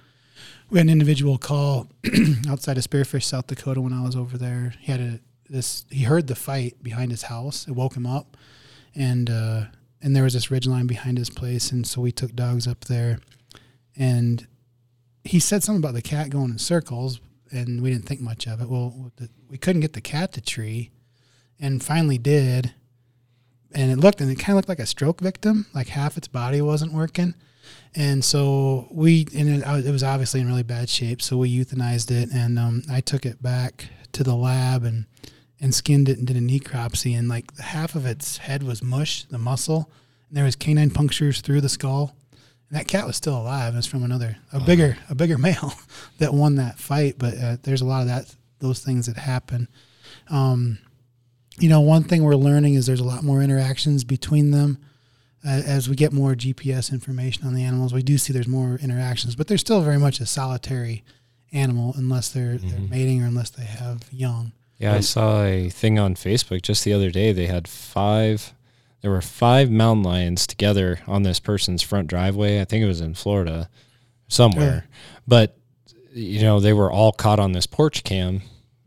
[0.70, 1.88] we had an individual call
[2.48, 4.76] outside of Spearfish, South Dakota, when I was over there.
[4.80, 5.20] He had a
[5.54, 7.68] this he heard the fight behind his house.
[7.68, 8.36] It woke him up,
[8.96, 9.66] and uh,
[10.02, 12.86] and there was this ridge line behind his place, and so we took dogs up
[12.86, 13.20] there,
[13.96, 14.48] and
[15.24, 18.62] he said something about the cat going in circles, and we didn't think much of
[18.62, 18.68] it.
[18.68, 20.90] Well, the, we couldn't get the cat to tree,
[21.60, 22.74] and finally did,
[23.72, 26.28] and it looked and it kind of looked like a stroke victim, like half its
[26.28, 27.36] body wasn't working.
[27.96, 31.22] And so we, and it, it was obviously in really bad shape.
[31.22, 34.84] So we euthanized it, and um, I took it back to the lab.
[34.84, 35.06] And
[35.64, 37.18] and skinned it and did a necropsy.
[37.18, 39.90] And like half of its head was mush, the muscle,
[40.28, 42.16] and there was canine punctures through the skull.
[42.70, 43.74] And that cat was still alive.
[43.74, 45.74] It was from another, a bigger, a bigger male
[46.20, 47.16] that won that fight.
[47.18, 49.70] But uh, there's a lot of that, those things that happen.
[50.30, 50.80] Um,
[51.58, 54.80] you know, one thing we're learning is there's a lot more interactions between them
[55.46, 58.80] uh, as we get more GPS information on the animals, we do see there's more
[58.82, 61.04] interactions, but they're still very much a solitary
[61.52, 64.54] animal unless they're, they're mating or unless they have young.
[64.84, 67.32] Yeah, I saw a thing on Facebook just the other day.
[67.32, 68.54] They had five,
[69.02, 72.62] there were five mountain lions together on this person's front driveway.
[72.62, 73.70] I think it was in Florida
[74.28, 74.88] somewhere.
[75.28, 75.58] But,
[76.14, 78.42] you know, they were all caught on this porch cam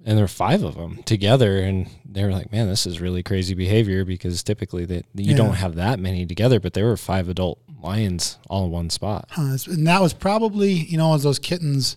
[0.04, 1.60] and there were five of them together.
[1.60, 5.36] And they were like, man, this is really crazy behavior because typically that you Yeah.
[5.36, 9.26] don't have that many together, but there were five adult lions all in one spot.
[9.30, 11.96] Huh, and that was probably, you know, as those kittens,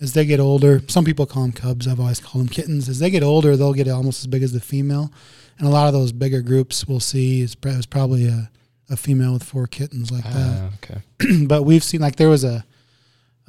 [0.00, 1.88] as they get older, some people call them cubs.
[1.88, 2.88] I've always called them kittens.
[2.88, 5.10] As they get older, they'll get almost as big as the female.
[5.58, 8.50] And a lot of those bigger groups we'll see is, is probably a,
[8.90, 10.70] a female with four kittens like that.
[10.70, 11.44] Ah, okay.
[11.46, 12.64] but we've seen like there was a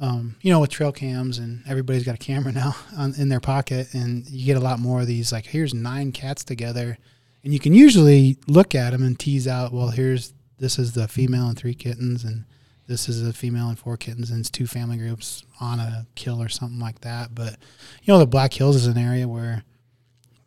[0.00, 3.40] um, you know with trail cams and everybody's got a camera now on, in their
[3.40, 6.98] pocket and you get a lot more of these like here's nine cats together
[7.42, 11.08] and you can usually look at them and tease out well here's this is the
[11.08, 12.44] female and three kittens and
[12.88, 16.42] this is a female and four kittens and it's two family groups on a kill
[16.42, 17.56] or something like that but
[18.02, 19.62] you know the black hills is an area where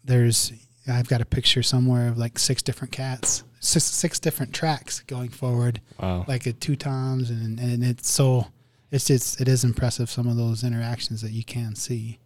[0.04, 0.52] there's
[0.88, 5.30] I've got a picture somewhere of like six different cats, six, six different tracks going
[5.30, 6.26] forward Wow.
[6.28, 8.48] like at two times and and it's so
[8.90, 12.18] it's just it is impressive some of those interactions that you can see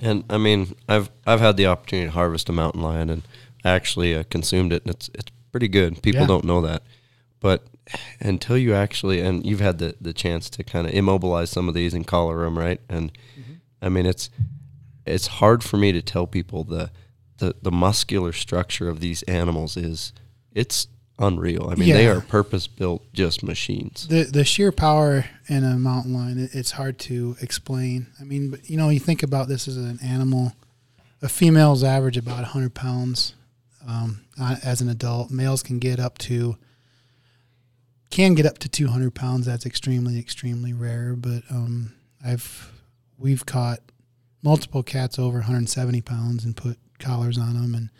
[0.00, 3.22] And I mean, I've I've had the opportunity to harvest a mountain lion, and
[3.64, 6.00] actually uh, consumed it, and it's it's pretty good.
[6.02, 6.26] People Yeah.
[6.28, 6.82] don't know that,
[7.40, 7.64] but
[8.20, 11.74] until you actually and you've had the the chance to kind of immobilize some of
[11.74, 12.80] these and collar them, right?
[12.88, 13.12] And
[13.80, 14.30] I mean, it's
[15.04, 16.90] it's hard for me to tell people the
[17.38, 20.12] the the muscular structure of these animals is
[20.52, 21.68] it's unreal.
[21.70, 24.06] I mean, they are purpose built just machines.
[24.08, 28.50] the the sheer power in a mountain lion it, it's hard to explain i mean
[28.50, 30.52] but you know you think about this as an animal
[31.22, 33.34] a female's average about 100 pounds
[33.88, 34.24] um,
[34.64, 36.56] as an adult males can get up to
[38.10, 42.72] can get up to 200 pounds that's extremely extremely rare but um, i've
[43.18, 43.80] we've caught
[44.42, 47.90] multiple cats over 170 pounds and put collars on them and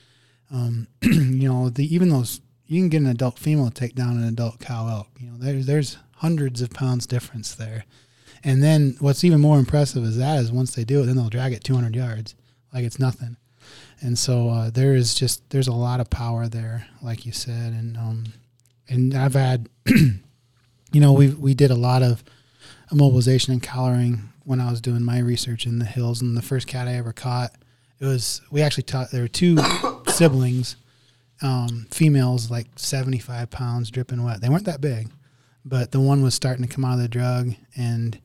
[0.50, 4.16] um, you know the even those you can get an adult female to take down
[4.16, 5.08] an adult cow elk.
[5.20, 7.84] You know, there's there's hundreds of pounds difference there.
[8.44, 11.28] And then what's even more impressive is that is once they do it, then they'll
[11.28, 12.34] drag it 200 yards
[12.72, 13.36] like it's nothing.
[14.00, 17.72] And so uh, there is just there's a lot of power there, like you said,
[17.72, 18.24] and um,
[18.88, 22.22] and I've had, you know, we we did a lot of
[22.92, 26.22] immobilization and collaring when I was doing my research in the hills.
[26.22, 27.52] And the first cat I ever caught,
[27.98, 29.58] it was we actually taught there were two
[30.08, 30.76] siblings
[31.42, 34.40] um, females like 75 pounds dripping wet.
[34.40, 35.10] They weren't that big,
[35.64, 38.18] but the one was starting to come out of the drug, and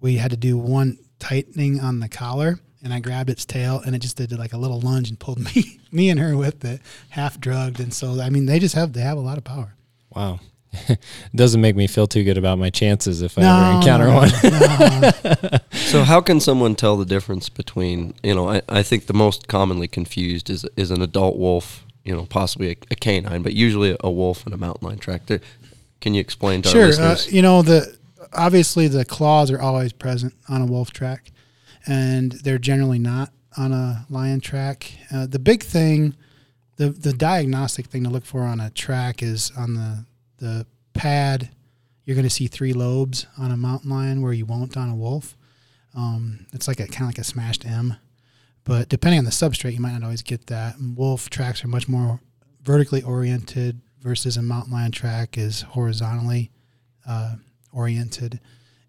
[0.00, 2.60] we had to do one tightening on the collar.
[2.82, 5.40] And I grabbed its tail, and it just did like a little lunge and pulled
[5.54, 7.80] me, me and her with it, half drugged.
[7.80, 9.75] And so, I mean, they just have they have a lot of power.
[10.16, 10.40] Wow.
[11.34, 14.30] Doesn't make me feel too good about my chances if I ever encounter one.
[14.42, 15.58] no.
[15.86, 19.46] So how can someone tell the difference between you know I, I think the most
[19.48, 23.96] commonly confused is is an adult wolf you know possibly a, a canine but usually
[24.00, 25.26] a wolf and a mountain lion track.
[25.26, 25.40] There-
[26.00, 27.02] Can you explain to our sure.
[27.04, 27.96] Uh, you know the
[28.32, 31.30] obviously the claws are always present on a wolf track,
[31.86, 34.92] and they're generally not on a lion track.
[35.14, 36.14] Uh, the big thing,
[36.76, 40.04] the the diagnostic thing to look for on a track is on the
[40.38, 41.50] the pad.
[42.04, 44.94] You're going to see three lobes on a mountain lion where you won't on a
[44.94, 45.36] wolf.
[45.94, 47.96] Um, it's like a kind of like a smashed M,
[48.64, 50.76] but depending on the substrate, you might not always get that.
[50.76, 52.20] And wolf tracks are much more
[52.62, 56.50] vertically oriented versus a mountain lion track is horizontally
[57.08, 57.36] uh,
[57.72, 58.40] oriented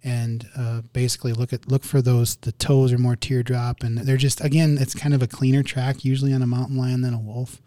[0.03, 4.17] and uh, basically look at look for those the toes are more teardrop and they're
[4.17, 7.19] just again it's kind of a cleaner track usually on a mountain lion than a
[7.19, 7.61] wolf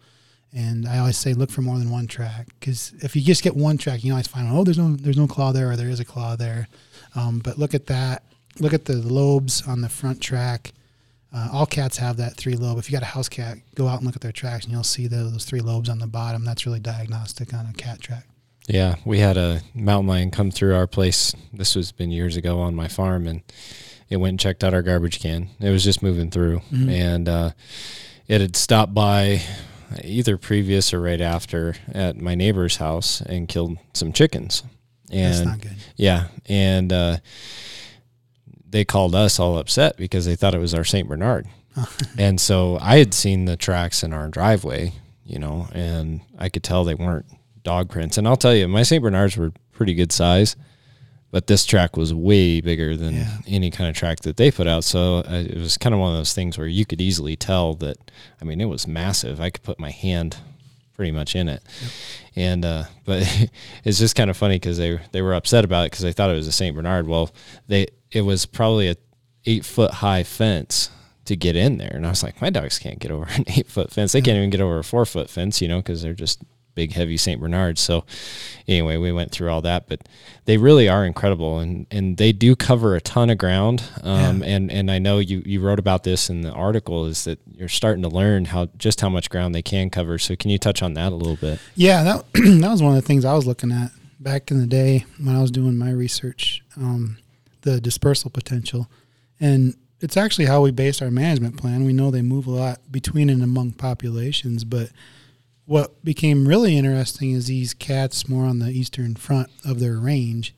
[0.53, 3.55] and I always say look for more than one track because if you just get
[3.55, 5.99] one track you always find oh there's no there's no claw there or there is
[5.99, 6.67] a claw there
[7.15, 8.23] um, but look at that
[8.59, 10.71] look at the lobes on the front track
[11.33, 12.77] uh, all cats have that three lobe.
[12.77, 14.83] If you got a house cat, go out and look at their tracks, and you'll
[14.83, 16.43] see those, those three lobes on the bottom.
[16.43, 18.25] That's really diagnostic on a cat track.
[18.67, 21.33] Yeah, we had a mountain lion come through our place.
[21.53, 23.43] This was been years ago on my farm, and
[24.09, 25.47] it went and checked out our garbage can.
[25.61, 26.89] It was just moving through, Mm-hmm.
[26.89, 27.51] and uh,
[28.27, 29.41] it had stopped by
[30.03, 34.63] either previous or right after at my neighbor's house and killed some chickens.
[35.11, 35.75] And That's not good.
[35.97, 37.17] yeah, and uh,
[38.69, 41.47] they called us all upset because they thought it was our Saint Bernard.
[42.17, 44.93] and so I had seen the tracks in our driveway,
[45.25, 47.25] you know, and I could tell they weren't
[47.63, 48.17] dog prints.
[48.17, 50.55] And I'll tell you, my Saint Bernards were pretty good size,
[51.31, 53.37] but this track was way bigger than Yeah.
[53.47, 54.83] any kind of track that they put out.
[54.83, 57.73] So uh, it was kind of one of those things where you could easily tell
[57.75, 57.97] that.
[58.41, 59.39] I mean, it was massive.
[59.41, 60.37] I could put my hand
[60.93, 61.63] pretty much in it,
[62.35, 63.23] and uh, but
[63.83, 66.29] it's just kind of funny because they they were upset about it because they thought
[66.29, 67.07] it was a Saint Bernard.
[67.07, 67.31] Well,
[67.67, 68.95] they it was probably a
[69.45, 70.89] eight foot high fence
[71.25, 73.67] to get in there, and I was like, my dogs can't get over an eight
[73.67, 74.11] foot fence.
[74.11, 76.41] They can't even get over a four foot fence, you know, because they're just
[76.75, 77.81] big, heavy Saint Bernards.
[77.81, 78.05] So
[78.67, 80.07] anyway, we went through all that, but
[80.45, 83.83] they really are incredible, and and they do cover a ton of ground.
[84.03, 87.39] Um, and and I know you you wrote about this in the article is that
[87.53, 90.17] you're starting to learn how just how much ground they can cover.
[90.17, 91.59] So can you touch on that a little bit?
[91.75, 94.67] Yeah, that that was one of the things I was looking at back in the
[94.67, 97.17] day when I was doing my research, um,
[97.61, 98.89] the dispersal potential,
[99.39, 101.85] and it's actually how we base our management plan.
[101.85, 104.89] We know they move a lot between and among populations, but
[105.71, 110.53] what became really interesting is these cats more on the eastern front of their range.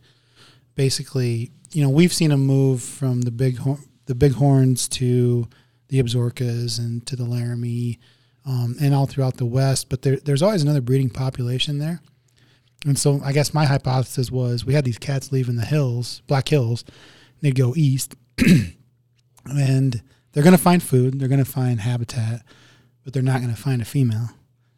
[0.73, 5.47] Basically, you know, we've seen them move from the big hor- the bighorns to
[5.89, 7.99] the Absarokas and to the Laramie
[8.43, 9.87] um, and all throughout the West.
[9.87, 12.01] But there, there's always another breeding population there.
[12.83, 16.49] And so I guess my hypothesis was we had these cats leaving the hills, Black
[16.49, 16.83] Hills,
[17.39, 18.15] they'd go east,
[19.45, 22.41] and they're going to find food, they're going to find habitat,
[23.03, 24.31] but they're not going to find a female.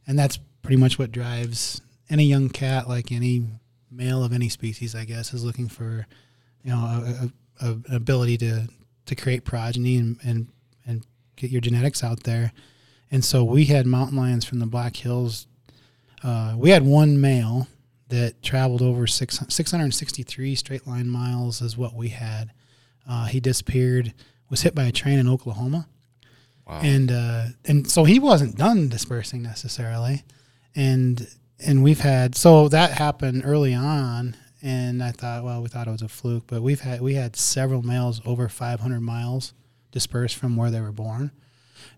[0.08, 3.46] And that's pretty much what drives any young cat, like any
[3.92, 6.08] male of any species, I guess, is looking for,
[6.64, 6.78] you know,
[7.60, 8.68] a, a, a, ability to,
[9.06, 10.48] to create progeny and, and,
[10.86, 12.52] and get your genetics out there.
[13.12, 15.48] And so we had mountain lions from the Black Hills.
[16.24, 17.68] Uh, we had one male
[18.10, 22.52] that traveled over six, 663 straight line miles is what we had.
[23.08, 24.14] Uh, he disappeared,
[24.50, 25.88] was hit by a train in Oklahoma.
[26.68, 26.82] Wow.
[26.82, 30.24] And uh, and so he wasn't done dispersing necessarily.
[30.76, 31.28] And
[31.60, 35.92] and we've had so that happened early on and I thought, well, we thought it
[35.92, 39.54] was a fluke, but we've had we had several males over 500 miles
[39.92, 41.30] dispersed from where they were born,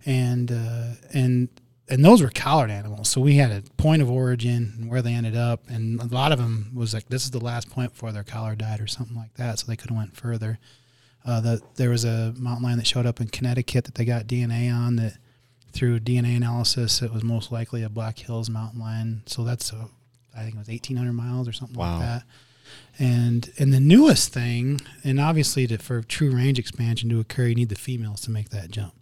[0.05, 1.47] and uh, and
[1.87, 3.07] and those were collared animals.
[3.07, 6.33] So we had a point of origin and where they ended up, and a lot
[6.33, 9.15] of them was like this is the last point before their collar died or something
[9.15, 10.59] like that, so they could have went further.
[11.25, 14.27] Uh, the, there was a mountain lion that showed up in Connecticut that they got
[14.27, 15.17] DNA on that
[15.73, 19.21] through DNA analysis it was most likely a Black Hills mountain lion.
[19.25, 19.89] So that's a,
[20.35, 21.99] I think it was 1,800 miles or something Wow.
[21.99, 22.23] like that.
[22.99, 27.55] And and the newest thing, and obviously to, for true range expansion to occur, you
[27.55, 28.93] need the females to make that jump.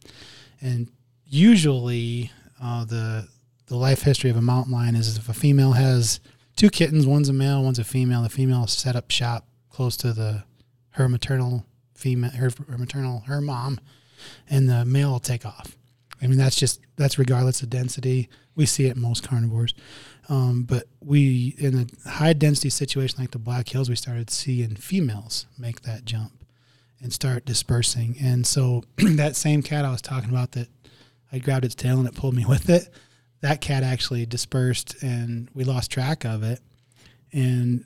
[0.61, 0.89] And
[1.25, 3.27] usually, uh, the
[3.67, 6.19] the life history of a mountain lion is if a female has
[6.55, 8.21] two kittens, one's a male, one's a female.
[8.21, 10.43] The female set up shop close to the
[10.91, 13.79] her maternal female, her, her maternal her mom,
[14.49, 15.77] and the male will take off.
[16.21, 18.29] I mean, that's just that's regardless of density.
[18.55, 19.73] We see it most carnivores.
[20.29, 24.75] Um, but we, in a high density situation like the Black Hills, we started seeing
[24.75, 26.31] females make that jump
[27.01, 28.15] and start dispersing.
[28.19, 30.69] And so that same cat I was talking about that
[31.31, 32.89] I grabbed its tail and it pulled me with it,
[33.41, 36.61] that cat actually dispersed and we lost track of it.
[37.31, 37.85] And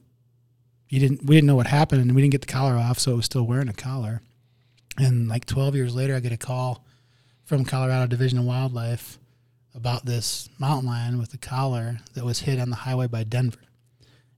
[0.90, 3.14] you didn't, we didn't know what happened and we didn't get the collar off, so
[3.14, 4.22] it was still wearing a collar.
[4.98, 6.84] And like 12 years later, I get a call
[7.46, 9.18] from Colorado Division of Wildlife
[9.74, 13.60] about this mountain lion with a collar that was hit on the highway by Denver.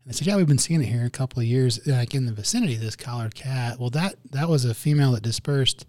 [0.04, 2.26] And I said, "Yeah, we've been seeing it here a couple of years, like in
[2.26, 5.86] the vicinity of this collared cat." Well, that that was a female that dispersed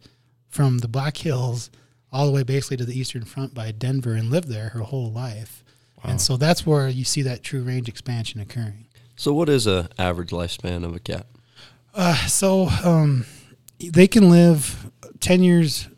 [0.48, 1.70] from the Black Hills
[2.12, 5.10] all the way basically to the Eastern Front by Denver and lived there her whole
[5.10, 5.64] life.
[6.04, 8.86] And so that's where you see that true range expansion occurring.
[9.16, 11.26] So, what is a average lifespan of a cat?
[11.94, 13.26] Uh, so um,
[13.78, 15.88] they can live ten years.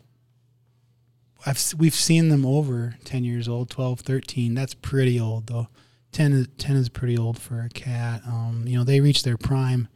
[1.45, 4.53] I've we've seen them over ten years old, 12, 13.
[4.53, 5.67] That's pretty old though.
[6.11, 8.21] 10 is, 10 is pretty old for a cat.
[8.25, 9.89] Um, you know, they reach their prime.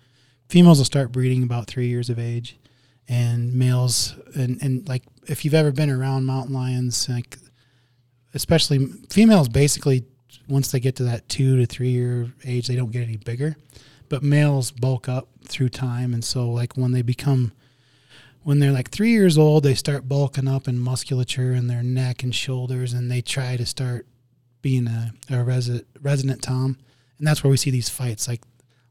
[0.50, 2.60] Females will start breeding about three years of age,
[3.08, 7.38] and males and and like if you've ever been around mountain lions, like
[8.34, 10.06] especially females, basically
[10.48, 13.56] once they get to that two to three year age, they don't get any bigger.
[14.10, 16.14] But males bulk up through time.
[16.14, 17.52] And so like when they become
[18.44, 22.24] when they're like three years old they start bulking up in musculature in their neck
[22.24, 24.08] and shoulders and they try to start
[24.62, 26.78] being a, a resident, resident tom.
[27.18, 28.28] And that's where we see these fights.
[28.28, 28.42] Like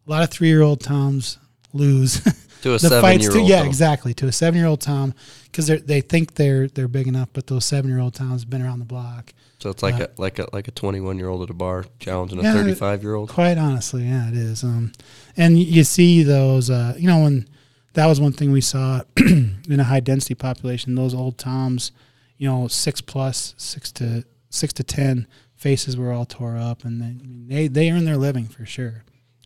[0.06, 1.38] a lot of three year old toms
[1.72, 2.22] lose.
[2.62, 3.48] To a seven year old.
[3.48, 4.12] yeah exactly.
[4.14, 7.46] To a seven year old tom because they they think they're they're big enough but
[7.46, 10.20] those seven year old toms have been around the block So it's like Uh, a
[10.20, 13.02] like a like a twenty one year old at a bar challenging a thirty five
[13.02, 13.28] year old.
[13.28, 14.62] Quite honestly, yeah, it is.
[14.62, 14.92] Um,
[15.36, 17.48] and you see those, uh, you know, when
[17.94, 20.94] that was one thing we saw in a high density population.
[20.94, 21.90] Those old toms,
[22.36, 27.02] you know, six plus, six to six to ten faces were all tore up, and
[27.02, 29.02] they I they they earn their living for sure.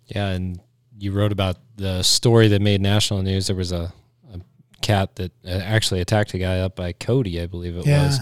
[0.09, 0.61] Yeah, and
[0.99, 3.47] you wrote about the story that made national news.
[3.47, 3.95] There was a,
[4.31, 4.41] a
[4.83, 8.05] cat that uh, actually attacked a guy up by Cody, I believe it Yeah.
[8.05, 8.21] was,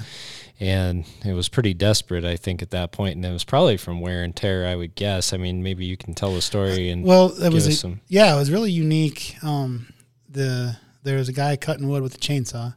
[0.60, 2.96] and it was pretty desperate, I think, at that.
[2.98, 5.32] And it was probably from wear and tear, I would guess.
[5.32, 8.00] I mean, maybe you can tell the story and Well, it was a- some.
[8.08, 9.36] yeah, it was really unique.
[9.42, 9.92] Um,
[10.28, 12.74] the there was a guy cutting wood with a chainsaw,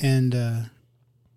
[0.00, 0.60] and uh,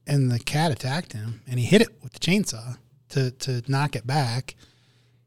[0.08, 2.78] and the cat attacked him, and he hit it with the chainsaw
[3.10, 4.56] to to knock it back,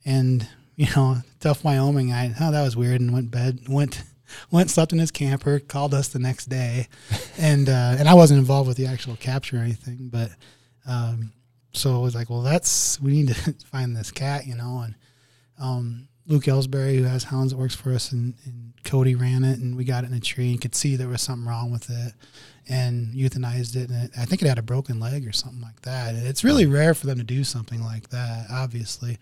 [0.04, 2.12] and you know, tough Wyoming.
[2.12, 4.02] I oh that was weird, and went bed went
[4.50, 6.88] went slept in his camper, called us the next day,
[7.38, 10.30] and uh, and I wasn't involved with the actual capture or anything, but
[10.86, 11.32] um,
[11.72, 13.34] so it was like, well, that's we need to
[13.66, 14.94] find this cat, you know, and
[15.60, 19.58] um, Luke Ellsbury, who has hounds that works for us, and, and Cody ran it,
[19.58, 21.90] and we got it in a tree and could see there was something wrong with
[21.90, 22.12] it,
[22.68, 23.90] and euthanized it.
[23.90, 26.14] And it, I think it had a broken leg or something like that.
[26.14, 29.18] And it's really rare for them to do something like that, obviously.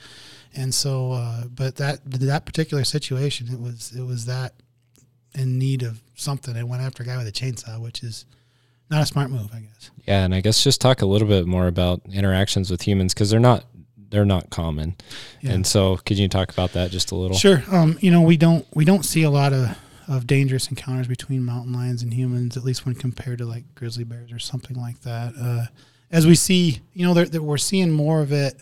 [0.54, 4.54] And so, uh, but that that particular situation, it was it was that
[5.38, 6.56] in need of something.
[6.56, 8.26] It went after a guy with a chainsaw, which is
[8.90, 9.90] not a smart move, I guess.
[10.06, 13.30] Yeah, and I guess just talk a little bit more about interactions with humans because
[13.30, 13.64] they're not
[14.10, 14.96] they're not common.
[15.42, 15.52] Yeah.
[15.52, 17.36] And so, could you talk about that just a little?
[17.36, 17.62] Sure.
[17.70, 19.76] Um, you know, we don't we don't see a lot of,
[20.06, 24.04] of dangerous encounters between mountain lions and humans, at least when compared to like grizzly
[24.04, 25.34] bears or something like that.
[25.38, 25.66] Uh,
[26.10, 28.54] as we see, you know, we're seeing more of it,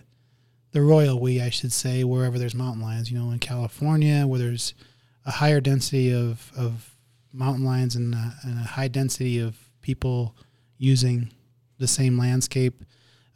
[0.73, 3.11] the royal we, I should say, wherever there's mountain lions.
[3.11, 4.75] You know, in California, where there's
[5.27, 6.95] a higher density of, of
[7.33, 10.35] mountain lions and a, and a high density of people
[10.79, 11.33] using
[11.79, 12.85] the same landscape,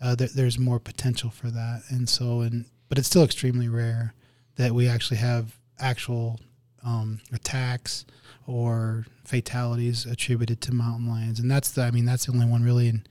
[0.00, 1.82] uh, there, there's more potential for that.
[1.90, 4.14] And so, and but it's still extremely rare
[4.56, 6.40] that we actually have actual
[6.84, 8.04] um, attacks
[8.46, 12.62] or fatalities attributed to mountain lions, and that's the I mean that's the only one
[12.62, 13.06] really in,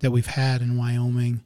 [0.00, 1.42] that we've had in Wyoming.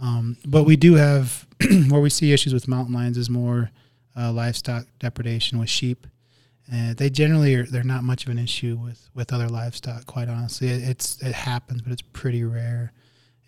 [0.00, 1.46] Um, but we do have
[1.88, 3.70] where we see issues with mountain lions is more
[4.16, 6.06] uh, livestock depredation with sheep.
[6.70, 10.06] And they generally are they're not much of an issue with, with other livestock.
[10.06, 12.92] Quite honestly, it, it's it happens, but it's pretty rare.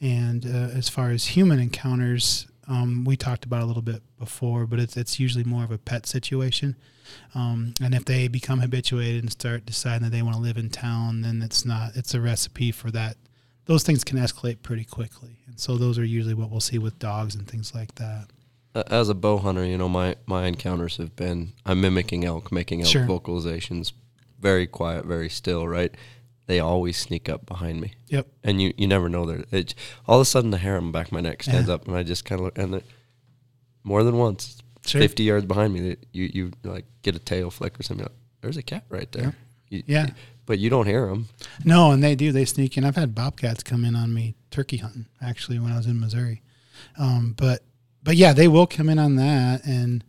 [0.01, 4.67] And uh, as far as human encounters, um, we talked about a little bit before,
[4.67, 6.77] but it's it's usually more of a pet situation.
[7.35, 10.71] Um, and if they become habituated and start deciding that they want to live in
[10.71, 13.17] town, then it's not it's a recipe for that.
[13.67, 16.99] Those things can escalate pretty quickly, and so those are usually what we'll see with
[16.99, 18.27] dogs and things like that.
[18.75, 22.81] As a bow hunter, you know my my encounters have been I'm mimicking elk, making
[22.83, 23.07] elk Sure.
[23.07, 23.93] vocalizations,
[24.41, 25.67] very quiet, very still.
[25.69, 25.95] Right,
[26.47, 27.93] they always sneak up behind me.
[28.09, 28.27] Yep.
[28.43, 29.75] and you you never know they're it,
[30.09, 31.75] all of a sudden the hair on the back of my neck stands Yeah.
[31.75, 32.83] up and I just kind of look and
[33.85, 35.01] more than once Sure.
[35.01, 38.15] 50 yards behind me that you you like get a tail flick or something like,
[38.43, 39.35] there's a cat right there
[39.71, 40.11] You- Yeah.
[40.47, 41.29] but you don't hear them
[41.65, 42.33] No, and they do.
[42.33, 42.85] They sneak in.
[42.85, 46.43] I've had bobcats come in on me turkey hunting actually when I was in Missouri.
[46.99, 47.63] Um, but
[48.05, 50.05] but yeah, they will come in on that and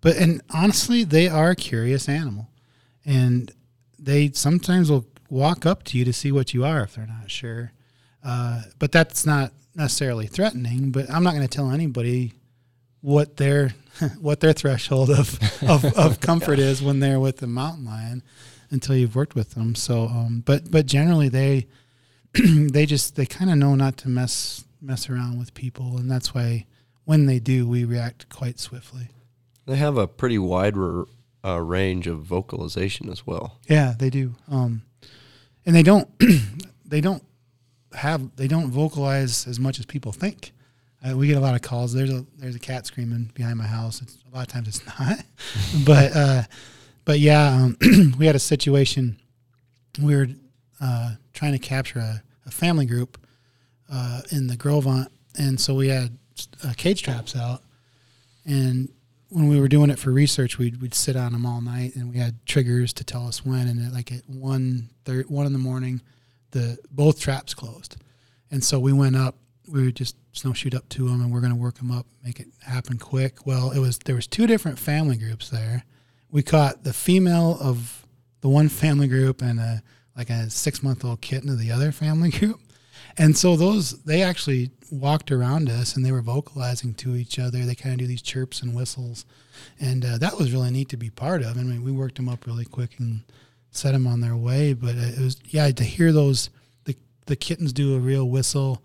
[0.00, 2.48] but and honestly, they are a curious animal,
[3.04, 3.52] and
[3.98, 7.30] they sometimes will walk up to you to see what you are if they're not
[7.30, 7.72] sure.
[8.24, 10.90] Uh, but that's not necessarily threatening.
[10.90, 12.34] But I'm not going to tell anybody
[13.02, 13.74] what their
[14.20, 15.38] what their threshold of
[15.68, 18.22] of, of comfort is when they're with the mountain lion
[18.70, 19.74] until you've worked with them.
[19.74, 21.66] So, um, but but generally they
[22.34, 26.34] they just they kind of know not to mess mess around with people, and that's
[26.34, 26.64] why
[27.04, 29.08] when they do, we react quite swiftly.
[29.66, 31.06] they have a pretty wide r-
[31.44, 34.34] uh, range of vocalization as well Yeah, they do.
[34.50, 34.82] Um,
[35.64, 36.08] and they don't
[36.84, 37.22] they don't
[37.94, 40.52] have they don't vocalize as much as people think.
[41.02, 41.92] Uh, we get a lot of calls.
[41.94, 44.02] There's a there's a cat screaming behind my house.
[44.02, 45.18] It's, a lot of times it's not,
[45.86, 46.42] but uh,
[47.04, 47.76] but yeah, um,
[48.18, 49.18] we had a situation.
[50.00, 50.28] We were
[50.80, 53.18] uh, trying to capture a, a family group
[53.90, 56.16] uh, in the Gros Ventre, and so we had
[56.64, 57.62] uh, cage traps out.
[58.44, 58.90] And
[59.28, 62.10] when we were doing it for research, we'd we'd sit on them all night, and
[62.10, 63.68] we had triggers to tell us when.
[63.68, 66.02] And at like at one thir- one in the morning,
[66.50, 67.96] the both traps closed,
[68.50, 69.36] and so we went up.
[69.68, 72.40] We would just snowshoot up to them, and we're going to work them up, make
[72.40, 73.46] it happen quick.
[73.46, 75.84] Well, it was there was two different family groups there.
[76.30, 78.04] We caught the female of
[78.40, 79.82] the one family group and a
[80.16, 82.60] like a six month old kitten of the other family group.
[83.18, 87.64] And so those they actually walked around us and they were vocalizing to each other.
[87.64, 89.24] They kind of do these chirps and whistles,
[89.80, 91.56] and uh, that was really neat to be part of.
[91.56, 93.22] I mean, we worked them up really quick and
[93.70, 94.72] set them on their way.
[94.72, 96.50] But it was yeah to hear those
[96.84, 96.96] the
[97.26, 98.82] the kittens do a real whistle,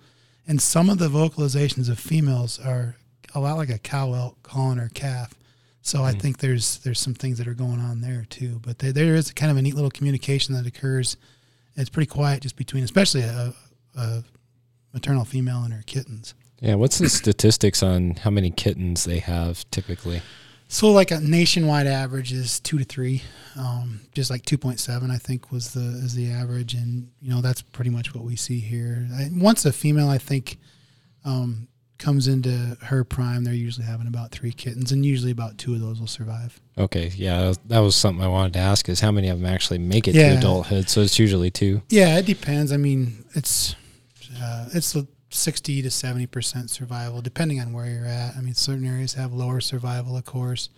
[0.47, 2.95] and some of the vocalizations of females are
[3.33, 5.33] a lot like a cow elk calling her calf.
[5.81, 8.59] So I think there's there's some things that are going on there too.
[8.63, 11.15] But there there is kind of a neat little communication that occurs.
[11.75, 13.53] It's pretty quiet just between, especially a,
[13.95, 14.23] a
[14.93, 16.33] maternal female and her kittens.
[16.61, 20.21] Yeah, what's the statistics on how many kittens they have typically?
[20.67, 23.21] So like a nationwide average is two to three,
[23.57, 27.29] um, just like two point seven I think was the is the average, and you
[27.29, 29.07] know that's pretty much what we see here.
[29.13, 30.57] I, once a female I think
[31.23, 31.67] um,
[31.99, 35.81] comes into her prime, they're usually having about three kittens, and usually about two of
[35.81, 36.59] those will survive.
[36.77, 39.39] Okay, yeah, that was- that was something I wanted to ask is how many of
[39.39, 40.31] them actually make it Yeah.
[40.33, 40.89] to adulthood?
[40.89, 41.83] So it's usually two.
[41.89, 42.71] Yeah, it depends.
[42.71, 43.75] I mean, it's
[44.41, 48.35] uh, it's a sixty to seventy percent survival, depending on where you're at.
[48.35, 50.69] I mean, certain areas have lower survival, of course,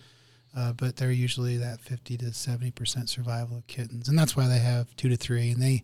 [0.56, 4.48] uh, but they're usually that fifty to seventy percent survival of kittens, and that's why
[4.48, 5.50] they have two to three.
[5.50, 5.82] And they, you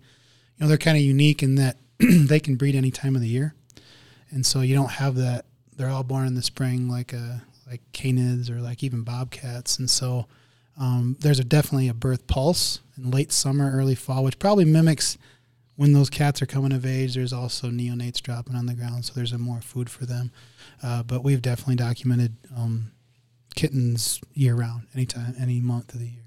[0.60, 3.54] know, they're kind of unique in that they can breed any time of the year,
[4.30, 5.44] and so you don't have that.
[5.76, 9.88] They're all born in the spring, like a like canids or like even bobcats, and
[9.88, 10.26] so.
[10.76, 15.16] Um, there's a definitely a birth pulse in late summer, early fall, which probably mimics
[15.76, 19.12] when those cats are coming of age, there's also neonates dropping on the ground, so
[19.14, 20.30] there's a more food for them.
[20.82, 22.92] Uh, but we've definitely documented um,
[23.56, 26.20] kittens year round, anytime, any month of the year.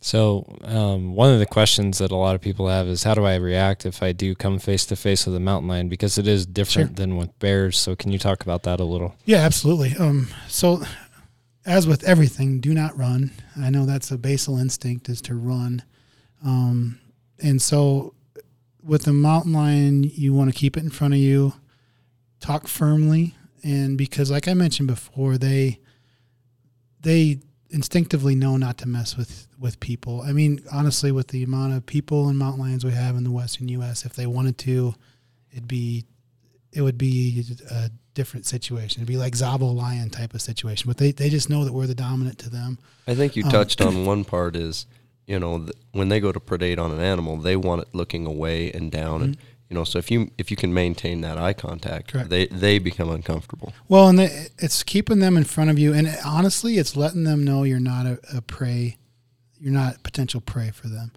[0.00, 3.24] So um, one of the questions that a lot of people have is how do
[3.24, 6.28] I react if I do come face to face with a mountain lion because it
[6.28, 6.94] is different Sure.
[6.94, 7.76] than with bears.
[7.76, 9.16] So can you talk about that a little?
[9.24, 9.96] Yeah, absolutely.
[9.98, 10.82] Um, so,
[11.66, 13.32] as with everything, do not run.
[13.60, 15.82] I know that's a basal instinct is to run,
[16.44, 17.00] um,
[17.40, 18.14] and so
[18.82, 21.52] with the mountain lion, you want to keep it in front of you,
[22.40, 25.80] talk firmly, and because, like I mentioned before, they
[27.00, 27.38] they
[27.70, 30.22] instinctively know not to mess with with people.
[30.22, 33.30] I mean, honestly, with the amount of people and mountain lions we have in the
[33.30, 34.94] western U.S., if they wanted to,
[35.52, 36.04] it'd be
[36.72, 39.00] it would be a different situation.
[39.00, 41.86] It'd be like Tsavo lion type of situation, but they, they just know that we're
[41.86, 42.78] the dominant to them.
[43.06, 44.86] I think you Um, touched on one part is,
[45.28, 48.26] you know, th- when they go to predate on an animal, they want it looking
[48.26, 49.36] away and down, and
[49.68, 52.30] you know, so if you if you can maintain that eye contact, Correct.
[52.30, 53.74] they they become uncomfortable.
[53.88, 57.64] Well, and it's keeping them in front of you, and honestly, it's letting them know
[57.64, 58.96] you're not a, a prey,
[59.60, 61.12] you're not potential prey for them,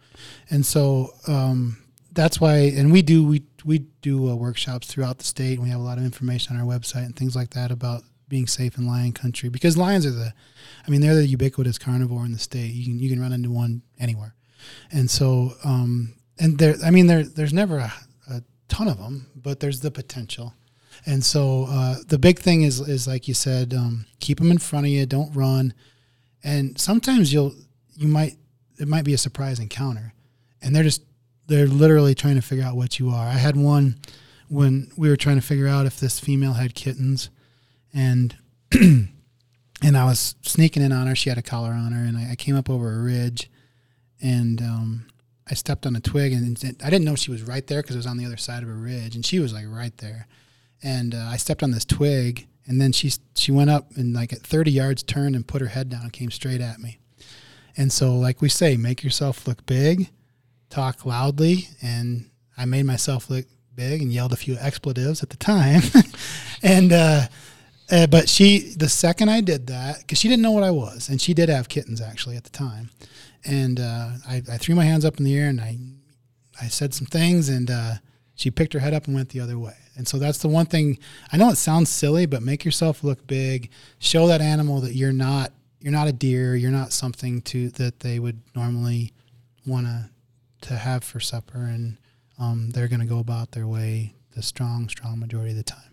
[0.50, 1.78] and so um,
[2.12, 2.58] that's why.
[2.58, 5.84] And we do we we do uh, workshops throughout the state, and we have a
[5.84, 9.12] lot of information on our website and things like that about being safe in lion
[9.12, 10.34] country because lions are the,
[10.88, 12.72] I mean, they're the ubiquitous carnivore in the state.
[12.72, 14.34] You can you can run into one anywhere,
[14.92, 17.94] and so um, and there, I mean, there there's never a,
[18.30, 20.54] a ton of them, but there's the potential.
[21.06, 24.58] And so uh, the big thing is is like you said, um, keep them in
[24.58, 25.06] front of you.
[25.06, 25.74] Don't run.
[26.44, 27.54] And sometimes you'll
[27.96, 28.38] you might
[28.80, 30.14] it might be a surprise encounter,
[30.62, 31.04] and they're just
[31.48, 33.28] they're literally trying to figure out what you are.
[33.28, 34.00] I had one
[34.48, 37.30] when we were trying to figure out if this female had kittens,
[37.94, 38.36] and
[38.72, 39.08] and
[39.84, 41.16] I was sneaking in on her.
[41.16, 43.50] She had a collar on her, and I, I came up over a ridge,
[44.22, 45.08] and um,
[45.50, 48.00] I stepped on a twig, and I didn't know she was right there because it
[48.00, 50.28] was on the other side of a ridge, and she was like right there
[50.84, 54.34] and uh, I stepped on this twig, and then she she went up and like
[54.34, 57.00] at 30 yards turned and put her head down and came straight at me.
[57.78, 60.10] And so, like we say, make yourself look big,
[60.70, 65.38] talk loudly, and I made myself look big and yelled a few expletives at the
[65.38, 65.82] time.
[66.64, 67.28] and uh,
[67.92, 71.10] uh, but she, the second I did that, because she didn't know what I was,
[71.10, 72.90] and she did have kittens actually at the time,
[73.46, 75.78] and uh, I, I threw my hands up in the air and I
[76.62, 77.96] I said some things, and uh,
[78.36, 79.76] she picked her head up and went the other way.
[79.96, 81.00] And so that's the one thing.
[81.32, 83.72] I know it sounds silly, but make yourself look big.
[84.00, 86.56] Show that animal that you're not you're not a deer.
[86.56, 89.14] You're not something to that they would normally
[89.66, 90.10] want to
[90.68, 91.98] to have for supper, and
[92.40, 95.91] um, they're going to go about their way the strong, strong majority of the time.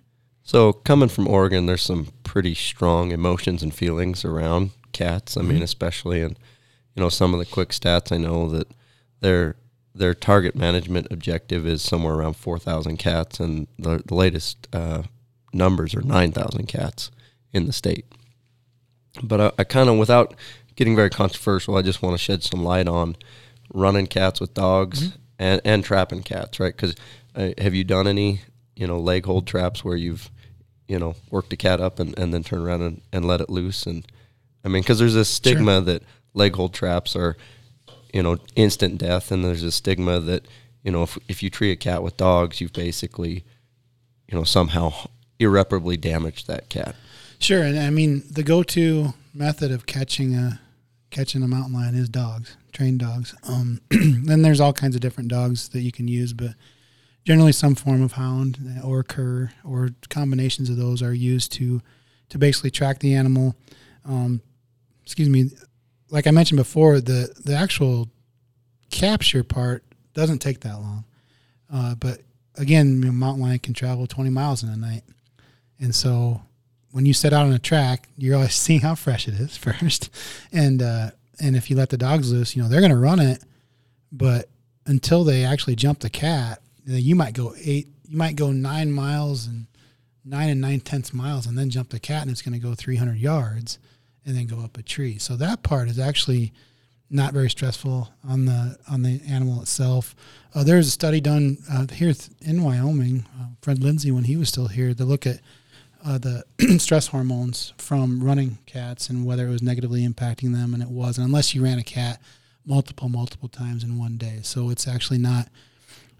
[0.48, 5.36] So coming from Oregon, there's some pretty strong emotions and feelings around cats.
[5.36, 6.38] I mean, especially in
[6.94, 8.10] you know some of the quick stats.
[8.10, 8.68] I know that
[9.20, 9.56] their
[9.94, 15.02] their target management objective is somewhere around four thousand cats, and the, the latest uh,
[15.52, 17.10] numbers are nine thousand cats
[17.52, 18.06] in the state.
[19.22, 20.34] But I, I kind of, without
[20.76, 23.16] getting very controversial, I just want to shed some light on
[23.74, 26.74] running cats with dogs and, and trapping cats, right?
[26.74, 26.96] Because
[27.34, 28.40] uh, have you done any,
[28.76, 30.30] you know, leg hold traps where you've,
[30.88, 33.48] you know, work the cat up and, and then turn around and, and let it
[33.48, 33.86] loose?
[33.86, 34.04] And
[34.64, 36.02] I mean, because there's this stigma that
[36.34, 37.36] leg hold traps are,
[38.12, 40.46] you know, instant death, and there's a stigma that,
[40.82, 43.44] you know, if if you treat a cat with dogs, you've basically,
[44.26, 44.92] you know, somehow
[45.38, 46.96] irreparably damaged that cat.
[47.38, 50.60] Sure, and I mean the go-to method of catching a
[51.10, 53.34] catching a mountain lion is dogs, trained dogs.
[53.48, 56.50] Um, then there's all kinds of different dogs that you can use, but
[57.28, 61.82] generally some form of hound or cur or combinations of those are used to
[62.30, 63.54] to basically track the animal.
[64.06, 64.40] Um,
[65.02, 65.50] excuse me,
[66.08, 68.08] like I mentioned before, the the actual
[68.90, 71.04] capture part doesn't take that long,
[71.70, 72.22] uh, but
[72.56, 75.02] again, you know, mountain lion can travel 20 miles in a night,
[75.78, 76.40] and so
[76.92, 80.08] when you set out on a track, you're always seeing how fresh it is first,
[80.50, 83.20] and uh, and if you let the dogs loose, you know they're going to run
[83.20, 83.44] it,
[84.10, 84.48] but
[84.86, 86.62] until they actually jump the cat,
[86.96, 89.66] you, might go eight, you might go nine miles and
[90.24, 92.74] nine and nine tenths miles, and then jump the cat, and it's going to go
[92.74, 93.78] 300 yards,
[94.24, 95.18] and then go up a tree.
[95.18, 96.52] So that part is actually
[97.10, 100.14] not very stressful on the on the animal itself.
[100.54, 102.12] Uh, there's a study done uh, here
[102.42, 103.24] in Wyoming.
[103.38, 105.40] Uh, Fred Lindzey, when he was still here, to look at
[106.04, 106.44] uh, the
[106.78, 111.26] stress hormones from running cats and whether it was negatively impacting them, and it wasn't,
[111.26, 112.20] unless you ran a cat
[112.66, 114.40] multiple multiple times in one day.
[114.42, 115.48] So it's actually not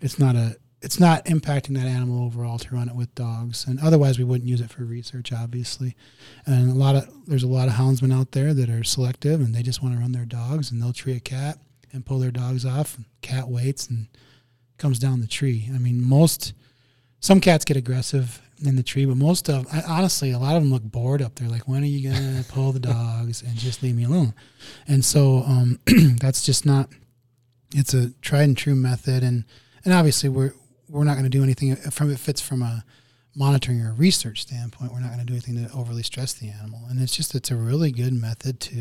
[0.00, 3.80] it's not a it's not impacting that animal overall to run it with dogs, and
[3.80, 5.96] otherwise we wouldn't use it for research, obviously.
[6.46, 9.54] And a lot of there's a lot of houndsmen out there that are selective, and
[9.54, 11.58] they just want to run their dogs, and they'll tree a cat
[11.92, 12.96] and pull their dogs off.
[12.96, 14.06] And cat waits and
[14.76, 15.68] comes down the tree.
[15.74, 16.54] I mean, most
[17.20, 20.62] some cats get aggressive in the tree, but most of I, honestly, a lot of
[20.62, 21.48] them look bored up there.
[21.48, 24.32] Like, when are you gonna pull the dogs and just leave me alone?
[24.86, 25.80] And so um,
[26.20, 26.88] that's just not.
[27.74, 29.44] It's a tried and true method, and
[29.88, 30.52] and obviously we're
[30.90, 32.84] we're not going to do anything from if it's from a
[33.34, 34.92] monitoring or research standpoint.
[34.92, 37.50] We're not going to do anything to overly stress the animal, and it's just it's
[37.50, 38.74] a really good method to.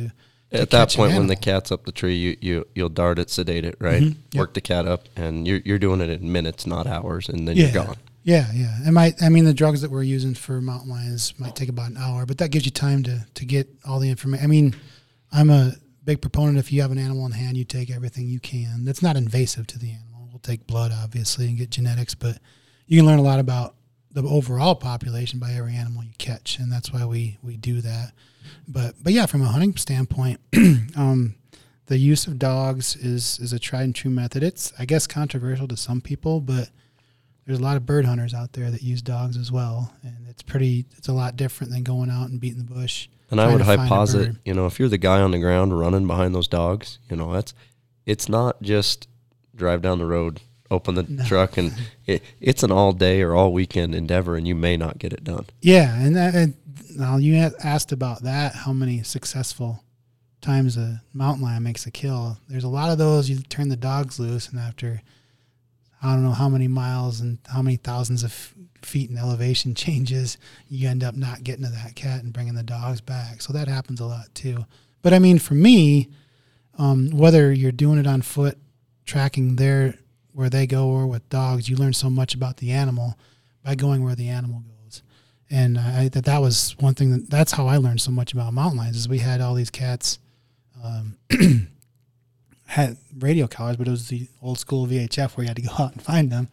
[0.51, 3.29] to At that point, when the cat's up the tree, you, you you'll dart it,
[3.29, 4.03] sedate it, right?
[4.03, 4.39] Mhm, yep.
[4.39, 7.55] Work the cat up, and you're you're doing it in minutes, not hours, and then
[7.55, 7.63] Yeah.
[7.71, 7.97] you're gone.
[8.23, 8.77] Yeah, yeah.
[8.85, 9.21] It might.
[9.23, 12.25] I mean, the drugs that we're using for mountain lions might take about an hour,
[12.25, 14.43] but that gives you time to to get all the information.
[14.43, 14.75] I mean,
[15.31, 16.57] I'm a big proponent.
[16.57, 18.83] If you have an animal in hand, you take everything you can.
[18.85, 20.06] That's not invasive to the animal.
[20.37, 22.37] We'll take blood, obviously, and get genetics, but
[22.85, 23.73] you can learn a lot about
[24.11, 28.11] the overall population by every animal you catch, and that's why we we do that.
[28.67, 30.39] But but yeah, from a hunting standpoint,
[30.95, 31.33] um,
[31.87, 34.43] the use of dogs is is a tried and true method.
[34.43, 36.69] It's I guess controversial to some people, but
[37.47, 40.43] there's a lot of bird hunters out there that use dogs as well, and it's
[40.43, 40.85] pretty.
[40.99, 43.07] It's a lot different than going out and beating the bush.
[43.31, 45.39] And I would to find a hyposit, you know, if you're the guy on the
[45.39, 47.55] ground running behind those dogs, you know, that's
[48.05, 49.07] it's not just
[49.57, 50.41] drive down the road,
[50.71, 51.23] open the No.
[51.25, 51.73] truck, and
[52.05, 55.23] it, it's an all day or all weekend endeavor, and you may not get it
[55.23, 55.45] done.
[55.61, 56.55] Yeah, and, that, and
[56.95, 58.55] now you asked about that.
[58.55, 59.83] How many successful
[60.41, 62.37] times a mountain lion makes a kill?
[62.47, 63.29] There's a lot of those.
[63.29, 65.01] You turn the dogs loose, and after
[66.01, 68.53] I don't know how many miles and how many thousands of
[68.83, 70.37] feet in elevation changes,
[70.69, 73.41] you end up not getting to that cat and bringing the dogs back.
[73.41, 74.65] So that happens a lot too.
[75.01, 76.09] But I mean, for me,
[76.77, 78.57] um, whether you're doing it on foot,
[79.07, 79.95] tracking their
[80.33, 83.17] where they go, or with dogs, you learn so much about the animal
[83.63, 85.01] by going where the animal goes.
[85.49, 88.53] And I that that was one thing that that's how I learned so much about
[88.53, 90.19] mountain lions is we had all these cats
[90.83, 91.17] um,
[92.67, 95.73] had radio collars, but it was the old school VHF where you had to go
[95.79, 96.49] out and find them.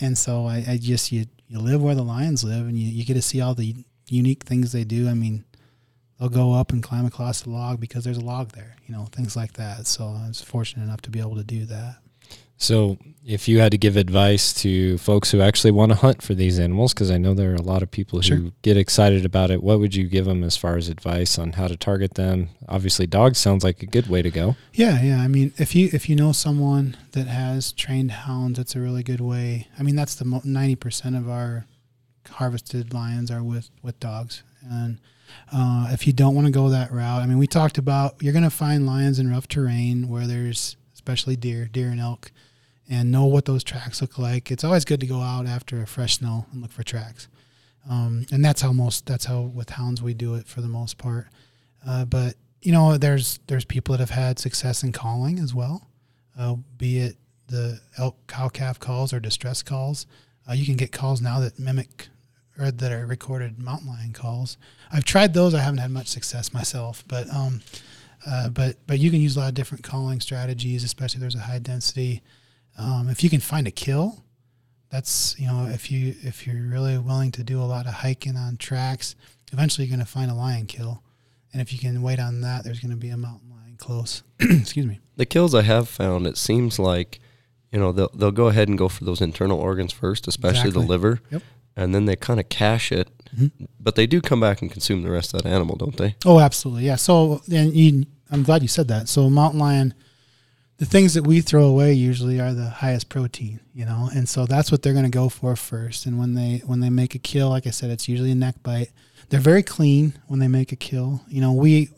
[0.00, 3.04] And so I, I just you you live where the lions live, and you, you
[3.04, 3.74] get to see all the
[4.08, 5.08] unique things they do.
[5.08, 5.44] I mean,
[6.24, 9.04] they'll go up and climb across the log because there's a log there, you know,
[9.12, 9.86] things like that.
[9.86, 11.96] So I was fortunate enough to be able to do that.
[12.56, 16.34] So, if you had to give advice to folks who actually want to hunt for
[16.34, 18.52] these animals, because I know there are a lot of people who Sure.
[18.62, 21.66] get excited about it, what would you give them as far as advice on how
[21.66, 22.50] to target them?
[22.68, 24.54] Obviously, dogs sounds like a good way to go.
[24.72, 25.20] Yeah, yeah.
[25.20, 29.02] I mean, if you if you know someone that has trained hounds, that's a really
[29.02, 29.66] good way.
[29.76, 31.66] I mean, that's the ninety percent of our
[32.30, 34.44] harvested lions are with with dogs.
[34.62, 34.98] And
[35.52, 38.32] uh, if you don't want to go that route, I mean, we talked about you're
[38.32, 42.32] going to find lions in rough terrain where there's especially deer, deer and elk,
[42.88, 44.50] and know what those tracks look like.
[44.50, 47.28] It's always good to go out after a fresh snow and look for tracks.
[47.88, 50.96] Um, and that's how most that's how with hounds we do it for the most
[50.96, 51.26] part.
[51.86, 55.86] Uh, but you know, there's there's people that have had success in calling as well,
[56.38, 57.16] uh, be it
[57.48, 60.06] the elk cow calf calls or distress calls.
[60.48, 62.08] Uh, you can get calls now that mimic
[62.58, 64.56] or that are recorded mountain lion calls.
[64.92, 65.54] I've tried those.
[65.54, 67.60] I haven't had much success myself, but um,
[68.26, 71.34] uh, but but you can use a lot of different calling strategies, especially if there's
[71.34, 72.22] a high density.
[72.78, 74.24] Um, if you can find a kill,
[74.90, 78.36] that's you know if you if you're really willing to do a lot of hiking
[78.36, 79.14] on tracks,
[79.52, 81.02] eventually you're going to find a lion kill,
[81.52, 84.22] and if you can wait on that, there's going to be a mountain lion close.
[84.40, 85.00] Excuse me.
[85.16, 87.20] The kills I have found, it seems like,
[87.70, 90.82] you know, they'll they'll go ahead and go for those internal organs first, especially Exactly.
[90.82, 91.42] the liver, Yep.
[91.76, 93.50] And then they kind of cache it, Mhm.
[93.80, 96.14] but they do come back and consume the rest of that animal, don't they?
[96.24, 96.86] Oh, absolutely.
[96.86, 96.96] Yeah.
[96.96, 99.08] So, and you, I'm glad you said that.
[99.08, 99.94] So, mountain lion,
[100.78, 104.44] the things that we throw away usually are the highest protein, you know, and so
[104.46, 106.04] that's what they're going to go for first.
[106.06, 108.56] And when they when they make a kill, like I said, it's usually a neck
[108.62, 108.90] bite.
[109.28, 111.22] They're very clean when they make a kill.
[111.28, 111.90] You know, we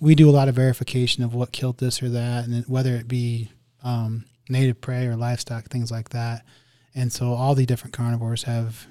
[0.00, 2.94] we do a lot of verification of what killed this or that, and it, whether
[2.94, 3.50] it be
[3.82, 6.44] um, native prey or livestock, things like that.
[6.94, 8.86] And so, all the different carnivores have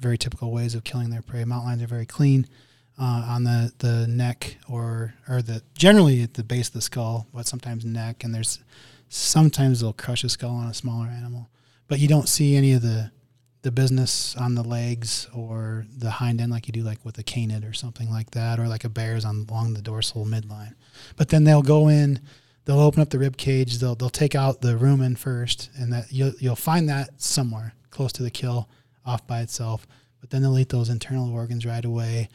[0.00, 1.44] very typical ways of killing their prey.
[1.44, 2.46] Mountain lions are very clean
[3.00, 7.26] uh, on the, the neck or or the generally at the base of the skull,
[7.32, 8.24] but sometimes neck.
[8.24, 8.60] And there's
[9.08, 11.48] sometimes they'll crush a skull on a smaller animal,
[11.86, 13.10] but you don't see any of the
[13.62, 17.22] the business on the legs or the hind end like you do like with a
[17.22, 20.74] canid or something like that, or like a bear's on along the dorsal midline.
[21.16, 22.20] But then they'll go in.
[22.64, 23.78] They'll open up the rib cage.
[23.78, 28.12] They'll they'll take out the rumen first, and that you'll you'll find that somewhere close
[28.12, 28.68] to the kill,
[29.08, 29.86] off by itself.
[30.20, 32.28] But then they'll eat those internal organs right away.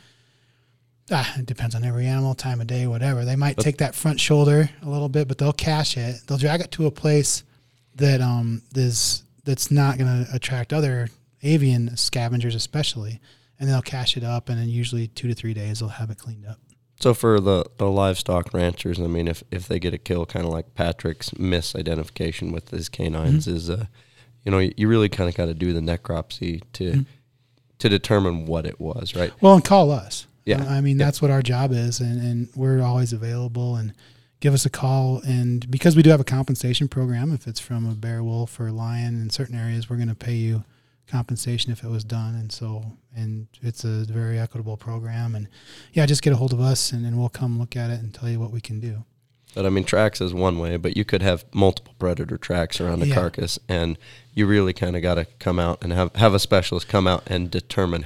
[1.12, 3.26] Ah, it depends on every animal, time of day, whatever.
[3.26, 6.16] They might take that front shoulder a little bit, but they'll cache it.
[6.26, 7.44] They'll drag it to a place
[7.96, 11.10] that um is that's not going to attract other
[11.44, 13.20] avian scavengers, especially,
[13.60, 14.48] and they'll cache it up.
[14.48, 16.60] And then usually two to three days, they'll have it cleaned up.
[17.02, 20.46] So for the, the livestock ranchers, I mean, if, if they get a kill, kind
[20.46, 23.58] of like Patrick's misidentification with his canines, Mm-hmm.
[23.58, 23.86] is uh,
[24.44, 27.02] you know, you really kind of got to do the necropsy to Mm-hmm.
[27.80, 29.32] to determine what it was, right?
[29.42, 30.28] Well, and call us.
[30.46, 30.64] Yeah.
[30.64, 31.06] I mean, Yeah.
[31.06, 33.76] that's what our job is, and, and we're always available.
[33.76, 33.94] And
[34.40, 35.22] give us a call.
[35.26, 38.72] And because we do have a compensation program, if it's from a bear, wolf, or
[38.72, 40.66] lion in certain areas, we're going to pay you
[41.08, 42.36] compensation if it was done.
[42.36, 42.84] And so,
[43.16, 45.36] and it's a very equitable program.
[45.36, 45.48] And
[45.94, 48.14] yeah, just get a hold of us, and then we'll come look at it and
[48.14, 49.06] tell you what we can do.
[49.54, 53.04] But I mean, tracks is one way, but you could have multiple predator tracks around
[53.04, 53.14] a Yeah.
[53.16, 53.98] carcass, and
[54.34, 57.24] you really kind of got to come out and have have a specialist come out
[57.28, 58.06] and determine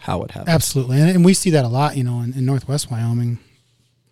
[0.00, 0.48] how it happened.
[0.50, 3.38] Absolutely, and, and we see that a lot, you know, in, in Northwest Wyoming,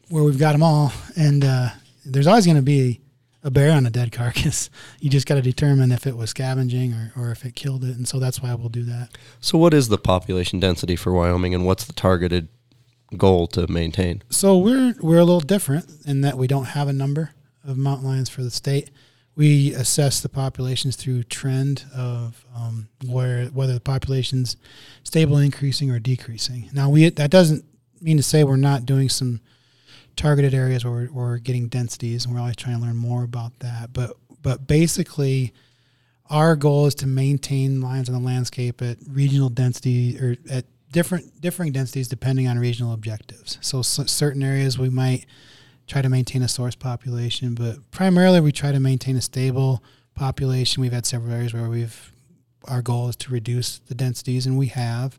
[0.08, 1.68] where we've got them all, and uh,
[2.04, 3.00] there's always going to be a
[3.44, 4.68] a bear on a dead carcass.
[5.00, 7.96] You just got to determine if it was scavenging or, or if it killed it,
[7.96, 9.10] and so that's why we'll do that.
[9.40, 12.48] So, what is the population density for Wyoming, and what's the targeted
[13.16, 14.22] goal to maintain?
[14.30, 17.30] So we're we're a little different in that we don't have a number
[17.64, 18.90] of mountain lions for the state.
[19.34, 24.56] We assess the populations through trend of um, where whether the population's
[25.04, 26.68] stable, increasing, or decreasing.
[26.72, 27.64] Now we that doesn't
[28.00, 29.40] mean to say we're not doing some
[30.16, 33.22] targeted areas where we're, where we're getting densities, and we're always trying to learn more
[33.22, 33.92] about that.
[33.92, 35.52] But but basically,
[36.28, 41.40] our goal is to maintain lions in the landscape at regional density or at different
[41.40, 43.58] differing densities depending on regional objectives.
[43.60, 45.26] So, certain areas we might
[45.86, 49.82] try to maintain a source population, but primarily we try to maintain a stable
[50.14, 50.80] population.
[50.80, 52.12] We've had several areas where we've
[52.66, 55.18] our goal is to reduce the densities, and we have.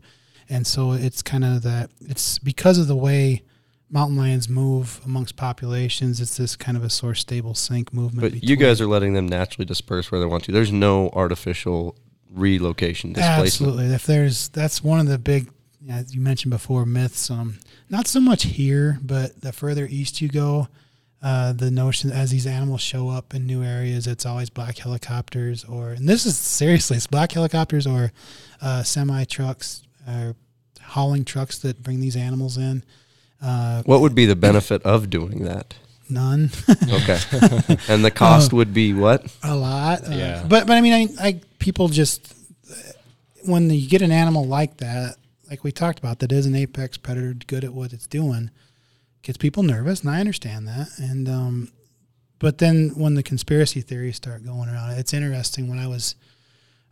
[0.49, 1.89] And so it's kind of that.
[2.01, 3.43] It's because of the way
[3.89, 6.21] mountain lions move amongst populations.
[6.21, 8.33] It's this kind of a source stable sink movement.
[8.33, 10.51] But you guys are letting them naturally disperse where they want to.
[10.51, 11.95] There's no artificial
[12.31, 13.47] relocation displacement.
[13.47, 13.85] Absolutely.
[13.87, 15.49] If there's that's one of the big
[15.87, 17.29] as you mentioned before myths.
[17.29, 17.59] Um,
[17.89, 20.67] not so much here, but the further east you go,
[21.21, 25.63] uh, the notion as these animals show up in new areas, it's always black helicopters
[25.63, 28.11] or and this is seriously it's black helicopters or
[28.61, 30.35] uh, semi trucks or
[30.81, 32.83] hauling trucks that bring these animals in.
[33.41, 35.75] Uh, What would be the benefit of doing that?
[36.09, 36.49] none.
[36.67, 37.19] Okay.
[37.87, 39.25] and the cost would be what?
[39.43, 40.07] a lot.
[40.07, 40.45] Uh, Yeah.
[40.47, 42.33] But but I mean, I, I people just
[43.45, 45.15] when you get an animal like that,
[45.49, 48.51] like we talked about, that is an apex predator, good at what it's doing,
[49.21, 50.89] gets people nervous, and I understand that.
[50.97, 51.71] And um,
[52.37, 55.67] but then when the conspiracy theories start going around, it's interesting.
[55.67, 56.15] When I was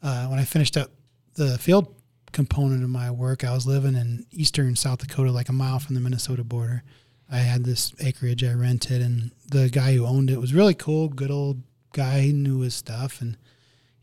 [0.01, 0.91] uh, when I finished up
[1.35, 1.93] the field
[2.31, 5.95] component of my work, I was living in eastern South Dakota, like a mile from
[5.95, 6.83] the Minnesota border.
[7.29, 11.09] I had this acreage I rented, and the guy who owned it was really cool,
[11.09, 11.61] good old
[11.93, 12.21] guy.
[12.21, 13.37] He knew his stuff, and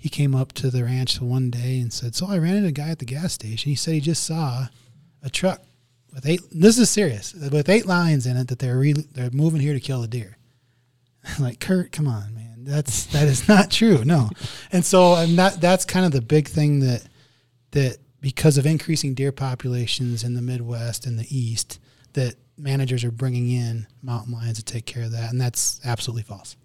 [0.04, 2.72] he came up to the ranch one day and said, "So I ran into a
[2.72, 3.70] guy at the gas station.
[3.70, 4.66] He said he just saw
[5.22, 5.62] a truck
[6.12, 6.42] with eight.
[6.50, 9.80] This is serious with eight lions in it that they're re, they're moving here to
[9.80, 10.36] kill a deer."
[11.24, 12.64] I'm like Kurt, come on, man.
[12.64, 14.04] That's that is not true.
[14.04, 14.28] No,
[14.72, 17.02] and so and that that's kind of the big thing that
[17.70, 21.80] that because of increasing deer populations in the Midwest and the East,
[22.12, 26.24] that managers are bringing in mountain lions to take care of that, and that's absolutely
[26.24, 26.56] false.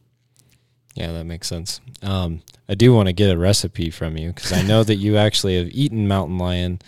[1.00, 1.82] Yeah, that makes sense.
[2.02, 5.18] Um, I do want to get a recipe from you because I know that you
[5.18, 6.80] actually have eaten mountain lion,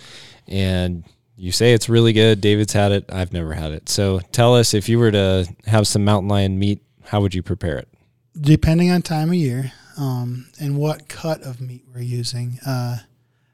[0.47, 1.03] and
[1.37, 2.41] you say it's really good.
[2.41, 3.05] David's had it.
[3.09, 3.89] I've never had it.
[3.89, 7.41] So tell us if you were to have some mountain lion meat, how would you
[7.41, 7.87] prepare it?
[8.39, 12.59] depending on time of year um, and what cut of meat we're using.
[12.65, 12.97] Uh,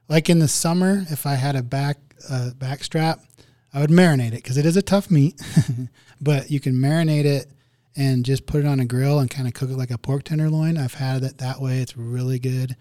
[0.07, 1.97] like in the summer, if I had a back
[2.29, 3.19] uh, back strap,
[3.73, 5.41] I would marinate it because it is a tough meat.
[6.21, 7.47] but you can marinate it
[7.97, 10.23] and just put it on a grill and kind of cook it like a pork
[10.23, 10.77] tenderloin.
[10.77, 12.77] I've had it that way; it's really good.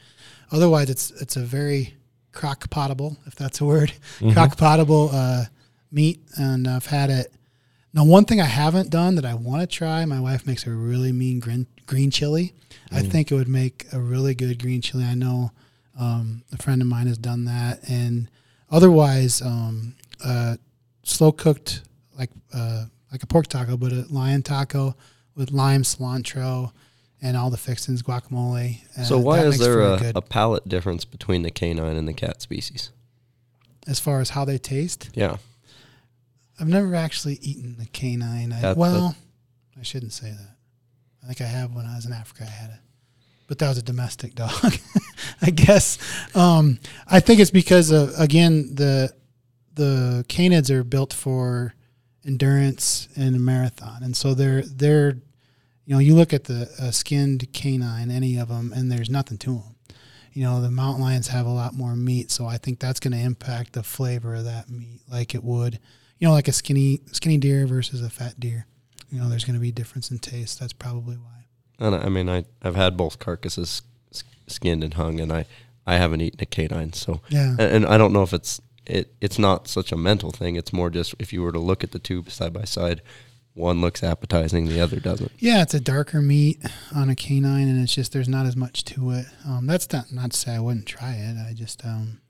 [0.53, 1.95] Otherwise, it's it's a very
[2.33, 3.93] crock potable, if that's a word,
[4.33, 5.47] crock potable uh,
[5.91, 7.33] meat, and I've had it.
[7.93, 10.71] Now, one thing I haven't done that I want to try, my wife makes a
[10.71, 12.53] really mean green, green chili.
[12.93, 15.05] I think it would make a really good green chili.
[15.05, 15.51] I know
[15.99, 18.29] um, a friend of mine has done that, and
[18.71, 20.57] otherwise, um, uh,
[21.05, 21.83] slow cooked
[22.19, 22.85] like uh,
[23.17, 24.95] like a pork taco, but a lion taco
[25.35, 26.71] with lime, cilantro,
[27.23, 28.81] and all the fixings, guacamole.
[28.99, 32.43] Uh, So why is there a, a palate difference between the canine and the cat
[32.43, 32.91] species?
[33.89, 35.09] as far as how they taste?
[35.15, 35.37] Yeah.
[36.61, 38.53] I've never actually eaten a canine.
[38.53, 39.15] I, well,
[39.79, 40.57] I shouldn't say that.
[41.23, 42.43] I think I have when I was in Africa.
[42.45, 42.81] I had it,
[43.47, 44.75] but that was a domestic dog.
[45.41, 45.99] I guess.
[46.35, 49.13] Um, I think it's because of again the
[49.75, 51.73] the canids are built for
[52.27, 55.17] endurance and a marathon, and so they're they're
[55.85, 59.39] you know you look at the uh, skinned canine, any of them, and there's nothing
[59.39, 59.77] to them.
[60.33, 63.13] You know the mountain lions have a lot more meat, so I think that's going
[63.13, 65.79] to impact the flavor of that meat, like it would
[66.19, 68.67] you know, like a skinny skinny deer versus a fat deer.
[69.11, 70.59] You know, there's going to be difference in taste.
[70.59, 71.45] That's probably why.
[71.79, 73.83] And I I mean, I, I've had both carcasses
[74.47, 75.45] skinned and hung, and I,
[75.87, 76.95] I haven't eaten a canine.
[76.95, 77.51] So, Yeah.
[77.59, 79.15] and, and I don't know if it's it.
[79.21, 80.57] It's not such a mental thing.
[80.57, 83.03] It's more just if you were to look at the two side by side,
[83.55, 85.33] one looks appetizing, the other doesn't.
[85.39, 86.59] Yeah, it's a darker meat
[86.95, 89.27] on a canine, and it's just there's not as much to it.
[89.47, 91.37] Um, that's not not to say I wouldn't try it.
[91.39, 92.21] I just, um,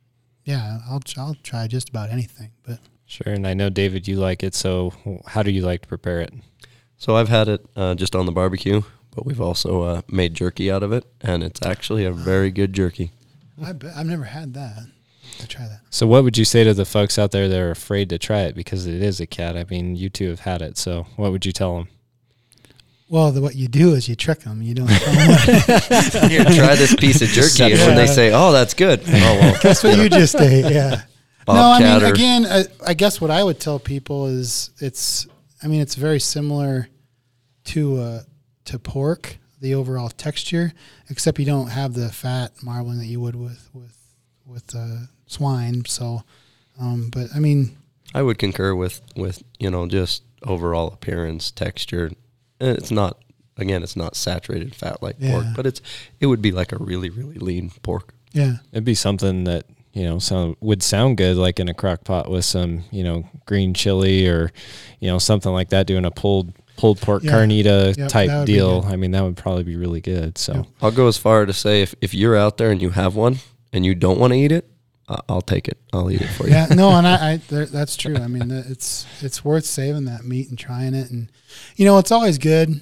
[0.44, 2.52] yeah, I'll I'll try just about anything.
[2.64, 3.32] But Sure.
[3.32, 4.54] And I know, David, you like it.
[4.54, 4.92] So
[5.26, 6.34] how do you like to prepare it?
[6.98, 8.82] So I've had it uh, just on the barbecue,
[9.14, 12.72] but we've also uh, made jerky out of it, and it's actually a very good
[12.72, 13.12] jerky.
[13.62, 14.86] I bet, I've never had that.
[15.40, 15.80] I'll try that.
[15.90, 18.40] So what would you say to the folks out there that are afraid to try
[18.42, 19.56] it because it is a cat?
[19.56, 20.78] I mean, you two have had it.
[20.78, 21.88] So what would you tell them?
[23.08, 24.62] Well, the, what you do is you trick them.
[24.62, 26.30] You don't tell them.
[26.30, 29.58] Here, try this piece of jerky, and when they say, "Oh, that's good," oh well,
[29.62, 30.72] That's what you just ate.
[30.72, 31.02] Yeah.
[31.48, 35.28] no, I mean, or- again, I, I guess what I would tell people is it's.
[35.62, 36.88] I mean, it's very similar
[37.66, 38.20] to uh,
[38.64, 40.72] to pork, the overall texture,
[41.08, 43.96] except you don't have the fat marbling that you would with with
[44.44, 45.84] with uh, swine.
[45.86, 46.22] So,
[46.80, 47.76] um, but I mean,
[48.14, 52.10] I would concur with with you know just overall appearance, texture.
[52.60, 53.18] It's not
[53.58, 55.80] again, it's not saturated fat like pork, but it's
[56.20, 58.14] it would be like a really really lean pork.
[58.32, 62.04] yeah, It'd be something that you know sound would sound good, like in a crock
[62.04, 64.52] pot with some you know green chili or
[65.00, 65.86] you know something like that.
[65.86, 67.32] Doing a pulled pulled pork Yeah.
[67.32, 68.84] carnita Yep, type deal.
[68.86, 70.36] I mean, that would probably be really good.
[70.36, 70.66] So Yep.
[70.82, 73.38] I'll go as far to say if if you're out there and you have one
[73.72, 74.75] and you don't want to eat it, I-
[75.08, 75.78] I'll take it.
[75.92, 76.52] I'll eat it for you.
[76.52, 76.66] yeah.
[76.66, 78.16] No, and I, I there, that's true.
[78.16, 81.30] I mean, it's it's worth saving that meat and trying it, and
[81.76, 82.80] you know, it's always good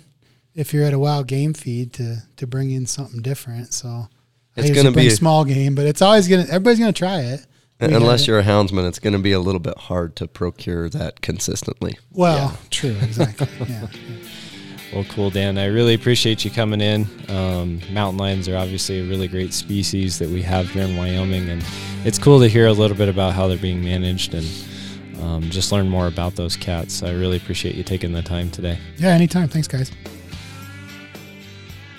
[0.55, 3.75] if you're at a wild game feed to to bring in something different.
[3.75, 4.09] So
[4.57, 7.47] It's usually gonna be a- small game, but it's always gonna everybody's gonna try it.
[7.81, 10.89] We Unless you're a houndsman, it's going to be a little bit hard to procure
[10.91, 11.99] that consistently.
[12.13, 13.49] well, true, exactly.
[13.69, 13.89] yeah.
[14.95, 15.59] Well, cool, Dan.
[15.59, 17.09] I really appreciate you coming in.
[17.29, 21.49] Um, mountain lions are obviously a really great species that we have here in Wyoming,
[21.49, 21.65] and
[22.05, 24.47] it's cool to hear a little bit about how they're being managed and
[25.21, 27.03] um, just learn more about those cats.
[27.03, 28.79] I really appreciate you taking the time today.
[28.97, 29.49] Yeah, anytime.
[29.49, 29.91] Thanks, guys.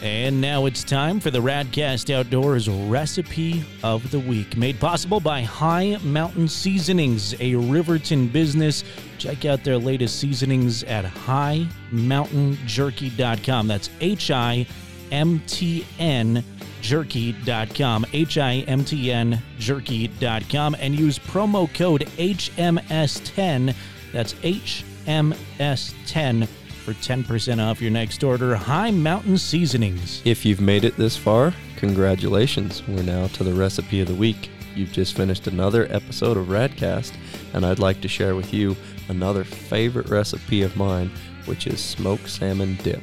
[0.06, 5.42] And now it's time for the Radcast Outdoors recipe of the week, made possible by
[5.42, 8.84] Hi Mountain Seasonings, a Riverton business.
[9.18, 13.68] Check out their latest seasonings at highmountainjerky.com.
[13.68, 14.68] That's H I
[15.12, 16.44] M T N
[16.82, 23.74] jerky.com, H I M T N jerky.com, and use promo code HMS10.
[24.12, 26.48] That's HMS10
[26.86, 28.56] for 10% off your next order.
[28.56, 30.22] Hi Mountain Seasonings.
[30.24, 32.88] If you've made it this far, congratulations.
[32.88, 34.52] We're now to the recipe of the week.
[34.76, 37.14] You've just finished another episode of Radcast,
[37.54, 38.76] and I'd like to share with you
[39.10, 41.10] another favorite recipe of mine,
[41.46, 43.02] which is smoked salmon dip.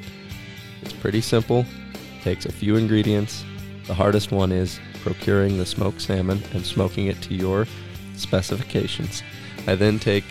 [0.82, 1.66] It's pretty simple,
[2.22, 3.44] takes a few ingredients.
[3.88, 7.66] The hardest one is procuring the smoked salmon and smoking it to your
[8.14, 9.24] specifications.
[9.66, 10.24] I then take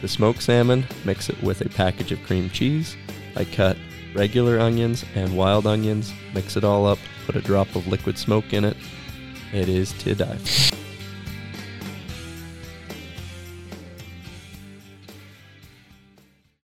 [0.00, 2.96] the smoked salmon, mix it with a package of cream cheese.
[3.36, 3.76] I cut
[4.14, 8.52] regular onions and wild onions, mix it all up, put a drop of liquid smoke
[8.52, 8.76] in it.
[9.52, 10.85] It is to die for.